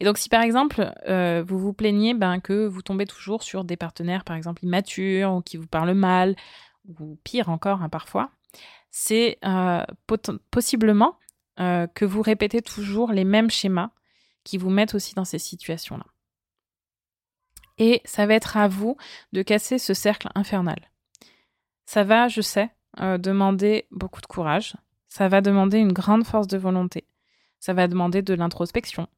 Et 0.00 0.04
donc, 0.04 0.18
si 0.18 0.28
par 0.28 0.42
exemple, 0.42 0.92
euh, 1.08 1.42
vous 1.46 1.58
vous 1.58 1.72
plaignez 1.72 2.14
ben, 2.14 2.40
que 2.40 2.66
vous 2.66 2.82
tombez 2.82 3.06
toujours 3.06 3.42
sur 3.42 3.64
des 3.64 3.76
partenaires, 3.76 4.24
par 4.24 4.36
exemple, 4.36 4.64
immatures, 4.64 5.32
ou 5.32 5.40
qui 5.42 5.56
vous 5.56 5.66
parlent 5.66 5.94
mal, 5.94 6.36
ou 6.98 7.18
pire 7.24 7.48
encore, 7.48 7.82
hein, 7.82 7.88
parfois, 7.88 8.30
c'est 8.90 9.38
euh, 9.44 9.84
possiblement 10.50 11.18
euh, 11.60 11.86
que 11.86 12.04
vous 12.04 12.22
répétez 12.22 12.62
toujours 12.62 13.12
les 13.12 13.24
mêmes 13.24 13.50
schémas 13.50 13.90
qui 14.44 14.58
vous 14.58 14.70
mettent 14.70 14.94
aussi 14.94 15.14
dans 15.14 15.24
ces 15.24 15.38
situations-là. 15.38 16.04
Et 17.78 18.02
ça 18.04 18.26
va 18.26 18.34
être 18.34 18.56
à 18.56 18.68
vous 18.68 18.96
de 19.32 19.42
casser 19.42 19.78
ce 19.78 19.94
cercle 19.94 20.28
infernal. 20.34 20.78
Ça 21.86 22.04
va, 22.04 22.28
je 22.28 22.40
sais, 22.40 22.70
demander 22.98 23.88
beaucoup 23.90 24.20
de 24.20 24.26
courage. 24.26 24.76
Ça 25.08 25.28
va 25.28 25.40
demander 25.40 25.78
une 25.78 25.92
grande 25.92 26.24
force 26.24 26.46
de 26.46 26.58
volonté. 26.58 27.08
Ça 27.58 27.72
va 27.72 27.88
demander 27.88 28.22
de 28.22 28.34
l'introspection 28.34 29.08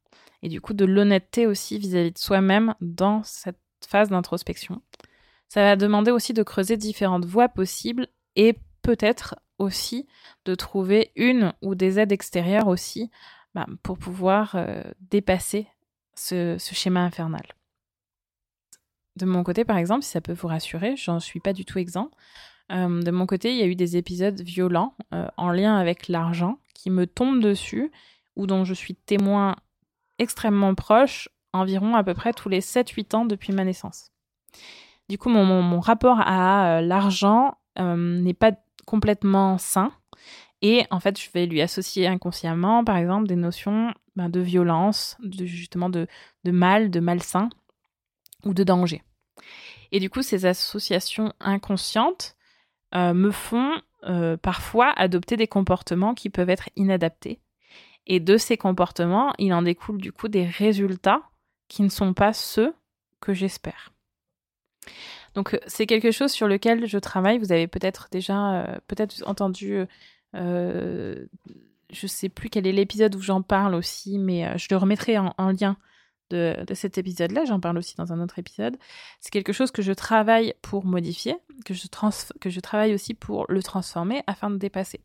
et 0.42 0.48
du 0.48 0.60
coup 0.60 0.74
de 0.74 0.84
l'honnêteté 0.84 1.46
aussi 1.46 1.78
vis-à-vis 1.78 2.12
de 2.12 2.18
soi-même 2.18 2.74
dans 2.80 3.22
cette 3.22 3.58
phase 3.86 4.10
d'introspection. 4.10 4.82
Ça 5.48 5.62
va 5.62 5.76
demander 5.76 6.10
aussi 6.10 6.32
de 6.32 6.42
creuser 6.42 6.76
différentes 6.76 7.24
voies 7.24 7.48
possibles 7.48 8.08
et 8.34 8.58
peut-être 8.82 9.36
aussi 9.58 10.06
de 10.44 10.54
trouver 10.54 11.12
une 11.16 11.52
ou 11.62 11.74
des 11.74 11.98
aides 11.98 12.12
extérieures 12.12 12.68
aussi 12.68 13.10
bah, 13.54 13.66
pour 13.82 13.98
pouvoir 13.98 14.54
euh, 14.54 14.82
dépasser 15.10 15.66
ce, 16.14 16.56
schéma 16.58 17.00
infernal. 17.00 17.46
De 19.16 19.24
mon 19.24 19.42
côté, 19.42 19.64
par 19.64 19.78
exemple, 19.78 20.02
si 20.02 20.10
ça 20.10 20.20
peut 20.20 20.34
vous 20.34 20.48
rassurer, 20.48 20.94
j'en 20.96 21.20
suis 21.20 21.40
pas 21.40 21.52
du 21.52 21.64
tout 21.64 21.78
exempt. 21.78 22.10
Euh, 22.70 23.00
de 23.00 23.10
mon 23.10 23.26
côté, 23.26 23.52
il 23.52 23.56
y 23.56 23.62
a 23.62 23.66
eu 23.66 23.76
des 23.76 23.96
épisodes 23.96 24.40
violents 24.40 24.94
euh, 25.14 25.26
en 25.36 25.50
lien 25.50 25.76
avec 25.76 26.08
l'argent 26.08 26.58
qui 26.74 26.90
me 26.90 27.06
tombent 27.06 27.40
dessus 27.40 27.90
ou 28.34 28.46
dont 28.46 28.64
je 28.64 28.74
suis 28.74 28.94
témoin 28.94 29.56
extrêmement 30.18 30.74
proche, 30.74 31.28
environ 31.52 31.94
à 31.94 32.04
peu 32.04 32.14
près 32.14 32.32
tous 32.32 32.48
les 32.48 32.60
7-8 32.60 33.16
ans 33.16 33.24
depuis 33.24 33.52
ma 33.52 33.64
naissance. 33.64 34.12
Du 35.08 35.18
coup, 35.18 35.28
mon, 35.28 35.80
rapport 35.80 36.20
à 36.20 36.78
euh, 36.78 36.80
l'argent 36.80 37.58
euh, 37.78 37.96
n'est 37.96 38.34
pas 38.34 38.52
complètement 38.86 39.58
sain. 39.58 39.92
Et 40.62 40.84
en 40.90 41.00
fait, 41.00 41.20
je 41.20 41.30
vais 41.32 41.46
lui 41.46 41.60
associer 41.60 42.06
inconsciemment, 42.06 42.82
par 42.82 42.96
exemple, 42.96 43.28
des 43.28 43.36
notions 43.36 43.92
ben, 44.16 44.28
de 44.28 44.40
violence, 44.40 45.16
de, 45.20 45.44
justement 45.44 45.90
de, 45.90 46.08
mal, 46.44 46.90
de 46.90 47.00
malsain 47.00 47.50
ou 48.44 48.54
de 48.54 48.64
danger. 48.64 49.02
Et 49.92 50.00
du 50.00 50.10
coup, 50.10 50.22
ces 50.22 50.46
associations 50.46 51.32
inconscientes 51.40 52.36
euh, 52.94 53.14
me 53.14 53.30
font 53.30 53.80
parfois 54.40 54.92
adopter 54.92 55.36
des 55.36 55.48
comportements 55.48 56.14
qui 56.14 56.30
peuvent 56.30 56.48
être 56.48 56.70
inadaptés 56.76 57.40
et 58.06 58.20
de 58.20 58.36
ces 58.36 58.56
comportements, 58.56 59.32
il 59.38 59.52
en 59.52 59.62
découle 59.62 60.00
du 60.00 60.12
coup 60.12 60.28
des 60.28 60.44
résultats 60.44 61.22
qui 61.68 61.82
ne 61.82 61.88
sont 61.88 62.14
pas 62.14 62.32
ceux 62.32 62.74
que 63.20 63.34
j'espère. 63.34 63.92
Donc 65.34 65.54
euh, 65.54 65.58
c'est 65.66 65.86
quelque 65.86 66.10
chose 66.10 66.32
sur 66.32 66.48
lequel 66.48 66.86
je 66.86 66.98
travaille. 66.98 67.38
Vous 67.38 67.52
avez 67.52 67.66
peut-être 67.66 68.08
déjà 68.10 68.62
euh, 68.62 68.78
peut-être 68.86 69.22
entendu, 69.26 69.84
euh, 70.34 71.26
je 71.90 72.06
sais 72.06 72.28
plus 72.28 72.48
quel 72.48 72.66
est 72.66 72.72
l'épisode 72.72 73.14
où 73.14 73.20
j'en 73.20 73.42
parle 73.42 73.74
aussi, 73.74 74.18
mais 74.18 74.56
je 74.58 74.68
le 74.70 74.76
remettrai 74.76 75.18
en, 75.18 75.32
lien 75.50 75.76
de, 76.30 76.56
cet 76.74 76.98
épisode-là. 76.98 77.44
J'en 77.44 77.60
parle 77.60 77.78
aussi 77.78 77.96
dans 77.96 78.12
un 78.12 78.20
autre 78.20 78.38
épisode. 78.38 78.76
C'est 79.20 79.30
quelque 79.30 79.52
chose 79.52 79.70
que 79.70 79.82
je 79.82 79.92
travaille 79.92 80.54
pour 80.62 80.84
modifier, 80.84 81.36
que 81.64 81.74
je, 81.74 81.86
que 82.40 82.50
je 82.50 82.60
travaille 82.60 82.94
aussi 82.94 83.14
pour 83.14 83.46
le 83.48 83.62
transformer 83.62 84.22
afin 84.26 84.50
de 84.50 84.56
dépasser. 84.56 85.00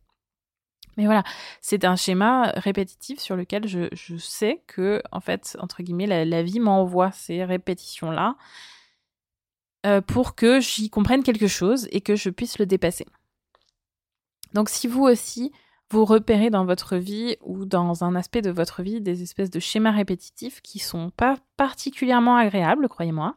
Mais 0.98 1.06
voilà, 1.06 1.24
c'est 1.62 1.86
un 1.86 1.96
schéma 1.96 2.52
répétitif 2.56 3.20
sur 3.20 3.36
lequel 3.36 3.68
je, 3.68 4.18
sais 4.18 4.62
que, 4.68 5.02
en 5.12 5.20
fait, 5.22 5.56
entre 5.60 5.84
guillemets, 5.84 6.26
la, 6.26 6.44
vie 6.44 6.60
m'envoie 6.60 7.12
ces 7.12 7.44
répétitions-là 7.44 8.36
euh, 9.86 10.02
pour 10.02 10.36
que 10.36 10.60
j'y 10.60 10.90
comprenne 10.90 11.24
quelque 11.24 11.48
chose 11.48 11.88
et 11.92 12.02
que 12.02 12.16
je 12.16 12.30
puisse 12.30 12.60
le 12.60 12.66
dépasser. 12.66 13.06
Donc 14.54 14.70
si 14.70 14.88
vous 14.88 15.04
aussi, 15.04 15.52
vous 15.90 16.06
repérez 16.06 16.50
dans 16.50 16.66
votre 16.66 16.98
vie 16.98 17.38
ou 17.42 17.66
dans 17.66 18.04
un 18.04 18.16
aspect 18.16 18.42
de 18.42 18.52
votre 18.52 18.82
vie 18.82 19.02
des 19.02 19.24
espèces 19.24 19.50
de 19.50 19.60
schémas 19.60 19.92
répétitifs 19.92 20.62
qui 20.62 20.80
sont 20.80 21.10
pas 21.10 21.38
particulièrement 21.58 22.36
agréables, 22.36 22.88
croyez-moi, 22.90 23.36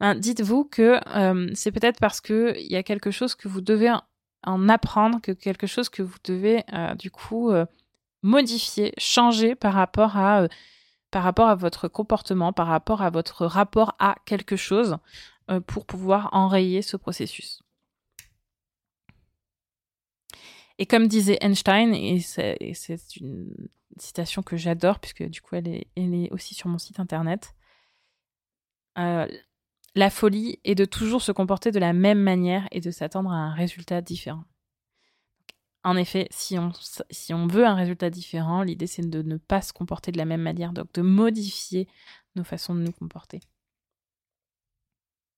ben, 0.00 0.14
dites-vous 0.14 0.64
que 0.64 0.98
euh, 1.16 1.50
c'est 1.54 1.72
peut-être 1.72 2.00
parce 2.00 2.20
qu'il 2.20 2.56
y 2.56 2.76
a 2.76 2.82
quelque 2.82 3.10
chose 3.10 3.34
que 3.34 3.48
vous 3.48 3.60
devez 3.60 3.92
en 4.44 4.68
apprendre 4.68 5.20
que 5.20 5.32
quelque 5.32 5.66
chose 5.66 5.88
que 5.88 6.02
vous 6.02 6.16
devez 6.24 6.62
euh, 6.72 6.94
du 6.94 7.10
coup 7.10 7.50
euh, 7.50 7.66
modifier, 8.22 8.92
changer 8.98 9.54
par 9.54 9.74
rapport 9.74 10.16
à 10.16 10.42
euh, 10.42 10.48
par 11.10 11.24
rapport 11.24 11.48
à 11.48 11.56
votre 11.56 11.88
comportement, 11.88 12.52
par 12.52 12.68
rapport 12.68 13.02
à 13.02 13.10
votre 13.10 13.44
rapport 13.44 13.96
à 13.98 14.14
quelque 14.26 14.54
chose 14.54 14.96
pour 15.66 15.84
pouvoir 15.84 16.28
enrayer 16.30 16.82
ce 16.82 16.96
processus. 16.96 17.60
Et 20.78 20.86
comme 20.86 21.08
disait 21.08 21.38
Einstein, 21.40 21.92
et 21.92 22.20
c'est 22.20 23.16
une 23.16 23.52
citation 23.98 24.44
que 24.44 24.56
j'adore, 24.56 25.00
puisque 25.00 25.24
du 25.24 25.40
coup 25.40 25.56
elle 25.56 25.66
est, 25.66 25.88
elle 25.96 26.14
est, 26.14 26.30
aussi 26.30 26.54
sur 26.54 26.68
mon 26.68 26.78
site 26.78 27.00
internet, 27.00 27.56
la 29.94 30.10
folie 30.10 30.60
est 30.64 30.74
de 30.74 30.84
toujours 30.84 31.22
se 31.22 31.32
comporter 31.32 31.72
de 31.72 31.78
la 31.78 31.92
même 31.92 32.20
manière 32.20 32.68
et 32.70 32.80
de 32.80 32.90
s'attendre 32.90 33.30
à 33.30 33.36
un 33.36 33.54
résultat 33.54 34.00
différent. 34.00 34.44
En 35.82 35.96
effet, 35.96 36.28
si 36.30 36.58
on, 36.58 37.46
veut 37.46 37.66
un 37.66 37.74
résultat 37.74 38.10
différent, 38.10 38.62
l'idée 38.62 38.86
c'est 38.86 39.08
de 39.08 39.22
ne 39.22 39.38
pas 39.38 39.62
se 39.62 39.72
comporter 39.72 40.12
de 40.12 40.18
la 40.18 40.26
même 40.26 40.42
manière, 40.42 40.72
donc 40.72 40.92
de 40.92 41.00
modifier 41.00 41.88
nos 42.36 42.44
façons 42.44 42.74
de 42.74 42.80
nous 42.80 42.92
comporter. 42.92 43.40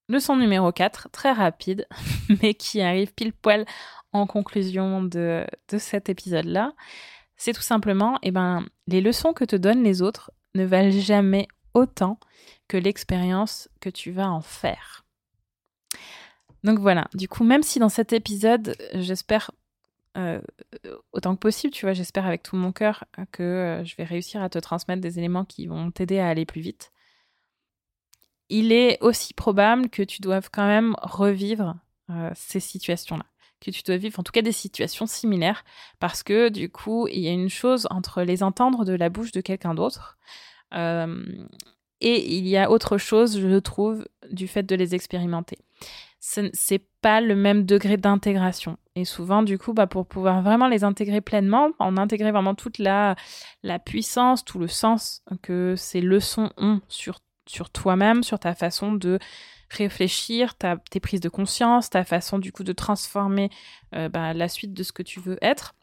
Leçon 0.09 0.37
numéro 0.37 0.73
4, 0.73 1.11
très 1.11 1.33
rapide, 1.33 1.87
mais 2.43 2.55
qui 2.55 2.81
arrive 2.81 3.15
pile 3.15 3.33
poil 3.33 3.65
en 4.13 4.27
conclusion 4.27 5.03
de, 5.03 5.47
cet 5.79 6.09
épisode-là, 6.09 6.73
c'est 7.37 7.53
tout 7.53 7.63
simplement, 7.63 8.19
eh 8.23 8.33
ben, 8.33 8.67
les 8.89 9.01
leçons 9.01 9.33
que 9.33 9.45
te 9.45 9.57
donnent 9.57 9.85
les 9.85 10.03
autres 10.03 10.33
ne 10.55 10.65
valent 10.65 10.91
jamais 10.91 11.47
autant 11.75 12.19
que 12.69 12.77
l'expérience 12.77 13.69
que 13.81 13.91
tu 13.91 14.11
vas 14.11 14.31
en 14.31 14.41
faire. 14.41 15.05
Donc 16.65 16.79
voilà, 16.79 17.09
du 17.15 17.29
coup, 17.29 17.45
même 17.45 17.63
si 17.63 17.79
dans 17.79 17.89
cet 17.89 18.13
épisode, 18.13 18.77
j'espère 18.95 19.51
euh, 20.17 20.41
autant 21.13 21.35
que 21.35 21.41
possible, 21.41 21.73
tu 21.73 21.87
vois, 21.87 21.95
j'espère 21.95 22.27
avec 22.27 22.43
tout 22.43 22.57
mon 22.57 22.73
cœur 22.73 23.05
que 23.33 23.43
euh, 23.43 23.85
je 23.85 23.97
vais 23.97 24.05
réussir 24.05 24.43
à 24.43 24.49
te 24.49 24.59
transmettre 24.59 25.01
des 25.01 25.19
éléments 25.19 25.45
qui 25.45 25.67
vont 25.67 25.91
t'aider 25.91 26.19
à 26.19 26.29
aller 26.29 26.45
plus 26.45 26.61
vite. 26.61 26.93
Il 28.49 28.73
est 28.73 28.99
aussi 29.01 29.33
probable 29.33 29.89
que 29.89 30.03
tu 30.03 30.21
doives 30.21 30.51
quand 30.53 30.67
même 30.67 30.95
revivre 31.01 31.77
euh, 32.11 32.31
ces 32.35 32.61
situations-là 32.61 33.25
que 33.61 33.71
tu 33.71 33.83
dois 33.85 33.97
vivre, 33.97 34.19
en 34.19 34.25
tout 34.25 34.33
cas 34.33 34.43
des 34.43 34.51
situations 34.51 35.07
similaires, 35.07 35.65
parce 36.01 36.25
que 36.25 36.49
du 36.49 36.69
coup, 36.69 37.07
il 37.07 37.21
y 37.21 37.29
a 37.29 37.31
une 37.31 37.49
chose 37.49 37.87
entre 37.91 38.23
les 38.23 38.43
entendre 38.43 38.85
de 38.85 38.93
la 38.93 39.09
bouche 39.09 39.31
de 39.31 39.41
quelqu'un 39.41 39.73
d'autre, 39.73 40.19
et 40.75 42.37
il 42.37 42.49
y 42.49 42.57
a 42.57 42.71
autre 42.71 42.99
chose, 42.99 43.39
je 43.39 43.59
trouve, 43.59 44.07
du 44.31 44.49
fait 44.49 44.65
de 44.65 44.75
les 44.75 44.95
expérimenter. 44.95 45.59
C'est 46.21 46.85
pas 47.01 47.21
le 47.21 47.35
même 47.35 47.65
degré 47.65 47.97
d'intégration. 47.97 48.77
Et 48.95 49.05
souvent, 49.05 49.43
du 49.43 49.59
coup, 49.59 49.73
bah, 49.73 49.87
pour 49.87 50.07
pouvoir 50.07 50.43
vraiment 50.43 50.69
les 50.69 50.85
intégrer 50.85 51.21
pleinement, 51.21 51.71
en 51.79 51.97
intégrer 51.97 52.31
vraiment 52.31 52.55
toute 52.55 52.79
la, 52.79 53.17
la 53.63 53.79
puissance, 53.79 54.45
tout 54.45 54.59
le 54.59 54.69
sens 54.69 55.23
que 55.43 55.75
ces 55.77 56.01
leçons 56.01 56.51
ont 56.57 56.81
sur, 56.89 57.21
sur 57.47 57.71
toi-même, 57.71 58.23
sur 58.23 58.39
ta 58.39 58.55
façon 58.55 58.93
de 58.93 59.19
réfléchir, 59.71 60.55
ta, 60.57 60.77
tes 60.77 61.01
prises 61.01 61.21
de 61.21 61.29
conscience, 61.29 61.91
ta 61.91 62.05
façon 62.05 62.39
du 62.39 62.53
coup 62.53 62.65
de 62.65 62.73
transformer 62.73 63.51
euh, 63.95 64.09
bah, 64.09 64.35
la 64.35 64.49
suite 64.49 64.75
de 64.75 64.83
ce 64.83 64.93
que 64.93 65.03
tu 65.03 65.21
veux 65.21 65.39
être. 65.41 65.75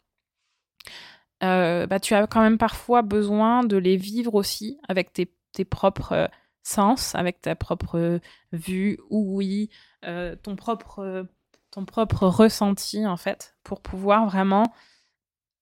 Euh, 1.42 1.86
bah, 1.86 2.00
tu 2.00 2.14
as 2.14 2.26
quand 2.26 2.42
même 2.42 2.58
parfois 2.58 3.02
besoin 3.02 3.64
de 3.64 3.76
les 3.76 3.96
vivre 3.96 4.34
aussi 4.34 4.78
avec 4.88 5.12
tes, 5.12 5.64
propres 5.64 6.12
euh, 6.12 6.26
sens, 6.62 7.14
avec 7.14 7.40
ta 7.40 7.54
propre 7.54 8.20
vue, 8.52 8.98
oui, 9.08 9.70
ton, 10.02 10.56
propre, 10.56 11.26
ton 11.70 11.84
propre 11.84 12.26
ressenti 12.26 13.06
en 13.06 13.16
fait, 13.16 13.56
pour 13.64 13.80
pouvoir 13.80 14.26
vraiment 14.26 14.64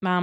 bah, 0.03 0.21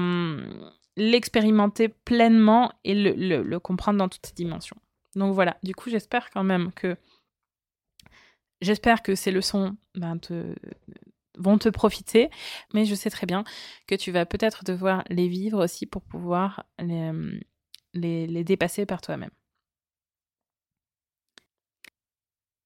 l'expérimenter 0.97 1.87
pleinement 1.89 2.73
et 2.83 2.93
le, 2.93 3.41
le, 3.41 3.59
comprendre 3.59 3.99
dans 3.99 4.09
toutes 4.09 4.25
ses 4.25 4.33
dimensions. 4.33 4.77
Donc 5.15 5.33
voilà, 5.33 5.57
du 5.63 5.73
coup 5.73 5.89
j'espère 5.89 6.29
quand 6.31 6.43
même 6.43 6.73
que 6.73 6.97
J'espère 8.61 9.03
que 9.03 9.15
ces 9.15 9.31
leçons 9.31 9.75
ben, 9.95 10.17
vont 11.37 11.57
te 11.57 11.69
profiter, 11.69 12.29
mais 12.73 12.85
je 12.85 12.95
sais 12.95 13.09
très 13.09 13.25
bien 13.25 13.43
que 13.87 13.95
tu 13.95 14.11
vas 14.11 14.25
peut-être 14.25 14.63
devoir 14.63 15.03
les 15.09 15.27
vivre 15.27 15.63
aussi 15.63 15.85
pour 15.85 16.01
pouvoir 16.01 16.65
les, 16.79 18.27
les, 18.27 18.43
dépasser 18.43 18.85
par 18.85 19.01
toi-même. 19.01 19.31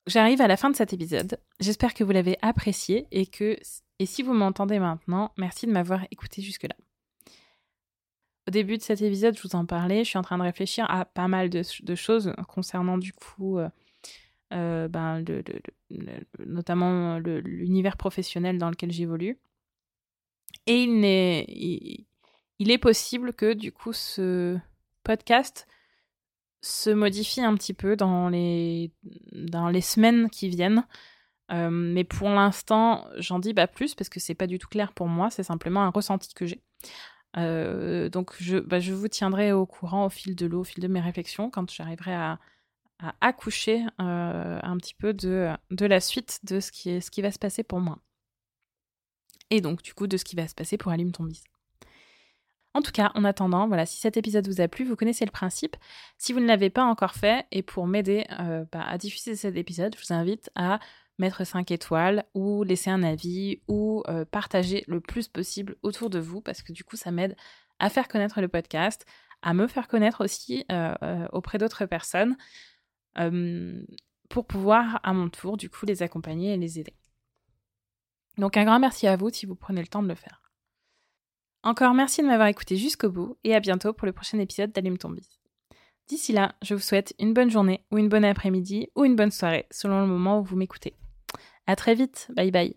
J'arrive 0.07 0.41
à 0.41 0.47
la 0.47 0.57
fin 0.57 0.69
de 0.71 0.75
cet 0.75 0.91
épisode. 0.91 1.39
J'espère 1.59 1.93
que 1.93 2.03
vous 2.03 2.11
l'avez 2.11 2.37
apprécié 2.41 3.07
et 3.11 3.27
que, 3.27 3.57
et 3.99 4.05
si 4.05 4.23
vous 4.23 4.33
m'entendez 4.33 4.79
maintenant, 4.79 5.31
merci 5.37 5.67
de 5.67 5.71
m'avoir 5.71 6.05
écouté 6.09 6.41
jusque-là. 6.41 6.75
Au 8.47 8.51
début 8.51 8.77
de 8.77 8.81
cet 8.81 9.01
épisode, 9.03 9.37
je 9.37 9.43
vous 9.43 9.55
en 9.55 9.67
parlais, 9.67 10.03
je 10.03 10.09
suis 10.09 10.17
en 10.17 10.23
train 10.23 10.39
de 10.39 10.43
réfléchir 10.43 10.89
à 10.89 11.05
pas 11.05 11.27
mal 11.27 11.51
de, 11.51 11.61
de 11.83 11.95
choses 11.95 12.33
concernant 12.47 12.97
du 12.97 13.13
coup 13.13 13.59
euh, 13.59 13.69
euh, 14.51 14.87
ben, 14.87 15.23
notamment 16.45 17.19
l'univers 17.19 17.97
professionnel 17.97 18.57
dans 18.57 18.69
lequel 18.69 18.91
j'évolue. 18.91 19.37
Et 20.65 20.83
il 20.83 22.71
est, 22.71 22.77
possible 22.77 23.33
que 23.33 23.53
du 23.53 23.71
coup 23.71 23.93
ce 23.93 24.57
podcast 25.03 25.67
se 26.61 26.89
modifie 26.89 27.41
un 27.41 27.55
petit 27.55 27.73
peu 27.73 27.95
dans 27.95 28.29
les, 28.29 28.91
semaines 29.81 30.29
qui 30.29 30.49
viennent. 30.49 30.85
Euh, 31.51 31.69
mais 31.71 32.03
pour 32.03 32.29
l'instant, 32.29 33.07
j'en 33.17 33.39
dis 33.39 33.55
pas 33.55 33.65
plus 33.65 33.95
parce 33.95 34.09
que 34.09 34.19
c'est 34.19 34.35
pas 34.35 34.45
du 34.45 34.59
tout 34.59 34.67
clair 34.67 34.93
pour 34.93 35.07
moi, 35.07 35.31
c'est 35.31 35.43
simplement 35.43 35.81
un 35.81 35.89
ressenti 35.89 36.33
que 36.33 36.45
j'ai. 36.45 36.61
Euh, 37.37 38.09
donc 38.09 38.33
je, 38.39 38.57
bah, 38.57 38.79
je 38.79 38.93
vous 38.93 39.07
tiendrai 39.07 39.51
au 39.51 39.65
courant 39.65 40.05
au 40.05 40.09
fil 40.09 40.35
de 40.35 40.45
l'eau, 40.45 40.61
au 40.61 40.63
fil 40.63 40.81
de 40.81 40.87
mes 40.87 41.01
réflexions, 41.01 41.49
quand 41.49 41.71
j'arriverai 41.71 42.13
à, 42.13 42.39
à 42.99 43.15
accoucher 43.21 43.85
euh, 44.01 44.59
un 44.61 44.77
petit 44.77 44.93
peu 44.93 45.13
de, 45.13 45.55
la 45.71 45.99
suite 45.99 46.39
de 46.43 46.59
ce 46.59 46.71
qui, 46.71 47.21
va 47.21 47.31
se 47.31 47.39
passer 47.39 47.63
pour 47.63 47.79
moi. 47.79 47.99
Et 49.49 49.61
donc, 49.61 49.81
du 49.81 49.93
coup, 49.93 50.07
de 50.07 50.17
ce 50.17 50.25
qui 50.25 50.35
va 50.35 50.47
se 50.47 50.53
passer 50.53 50.77
pour 50.77 50.91
Allume 50.91 51.11
ton. 51.11 51.27
En 52.73 52.81
tout 52.81 52.91
cas, 52.91 53.11
en 53.15 53.23
attendant, 53.23 53.67
voilà, 53.67 53.85
si 53.85 53.97
cet 53.99 54.17
épisode 54.17 54.47
vous 54.47 54.61
a 54.61 54.67
plu, 54.67 54.85
vous 54.85 54.95
connaissez 54.95 55.25
le 55.25 55.31
principe. 55.31 55.75
Si 56.17 56.33
vous 56.33 56.39
ne 56.39 56.45
l'avez 56.45 56.69
pas 56.69 56.83
encore 56.83 57.15
fait, 57.15 57.45
et 57.51 57.63
pour 57.63 57.87
m'aider 57.87 58.25
euh, 58.39 58.65
bah, 58.71 58.83
à 58.83 58.97
diffuser 58.97 59.35
cet 59.35 59.55
épisode, 59.55 59.95
je 59.97 60.05
vous 60.05 60.13
invite 60.13 60.51
à 60.55 60.79
mettre 61.17 61.45
5 61.45 61.71
étoiles 61.71 62.25
ou 62.33 62.63
laisser 62.63 62.89
un 62.89 63.03
avis 63.03 63.61
ou 63.67 64.03
euh, 64.07 64.23
partager 64.23 64.83
le 64.87 65.01
plus 65.01 65.27
possible 65.27 65.75
autour 65.81 66.09
de 66.09 66.19
vous 66.19 66.39
parce 66.39 66.61
que 66.61 66.71
du 66.71 66.85
coup 66.85 66.95
ça 66.95 67.11
m'aide 67.11 67.35
à 67.79 67.89
faire 67.89 68.07
connaître 68.07 68.39
le 68.39 68.47
podcast, 68.47 69.05
à 69.41 69.53
me 69.53 69.67
faire 69.67 69.89
connaître 69.89 70.23
aussi 70.23 70.65
auprès 71.33 71.57
d'autres 71.57 71.85
personnes 71.85 72.37
pour 74.29 74.45
pouvoir 74.45 74.99
à 75.03 75.13
mon 75.13 75.29
tour 75.29 75.57
du 75.57 75.69
coup 75.69 75.85
les 75.85 76.03
accompagner 76.03 76.53
et 76.53 76.57
les 76.57 76.79
aider. 76.79 76.95
Donc 78.37 78.55
un 78.55 78.65
grand 78.65 78.79
merci 78.79 79.07
à 79.07 79.15
vous 79.15 79.29
si 79.29 79.45
vous 79.45 79.55
prenez 79.55 79.81
le 79.81 79.87
temps 79.87 80.03
de 80.03 80.07
le 80.07 80.15
faire. 80.15 80.41
Encore 81.63 81.93
merci 81.93 82.21
de 82.21 82.27
m'avoir 82.27 82.47
écouté 82.47 82.77
jusqu'au 82.77 83.09
bout 83.09 83.37
et 83.43 83.53
à 83.53 83.59
bientôt 83.59 83.91
pour 83.91 84.05
le 84.05 84.13
prochain 84.13 84.39
épisode 84.39 84.71
d'Allume 84.71 84.97
ton. 84.97 85.13
D'ici 86.07 86.31
là, 86.31 86.55
je 86.61 86.73
vous 86.73 86.81
souhaite 86.81 87.13
une 87.19 87.33
bonne 87.33 87.51
journée 87.51 87.85
ou 87.91 87.97
une 87.97 88.09
bonne 88.09 88.25
après-midi 88.25 88.89
ou 88.95 89.03
une 89.03 89.15
bonne 89.15 89.31
soirée 89.31 89.67
selon 89.69 90.01
le 90.01 90.07
moment 90.07 90.39
où 90.39 90.43
vous 90.43 90.55
m'écoutez. 90.55 90.95
À 91.67 91.75
très 91.75 91.95
vite, 91.95 92.31
bye 92.35 92.51
bye. 92.51 92.75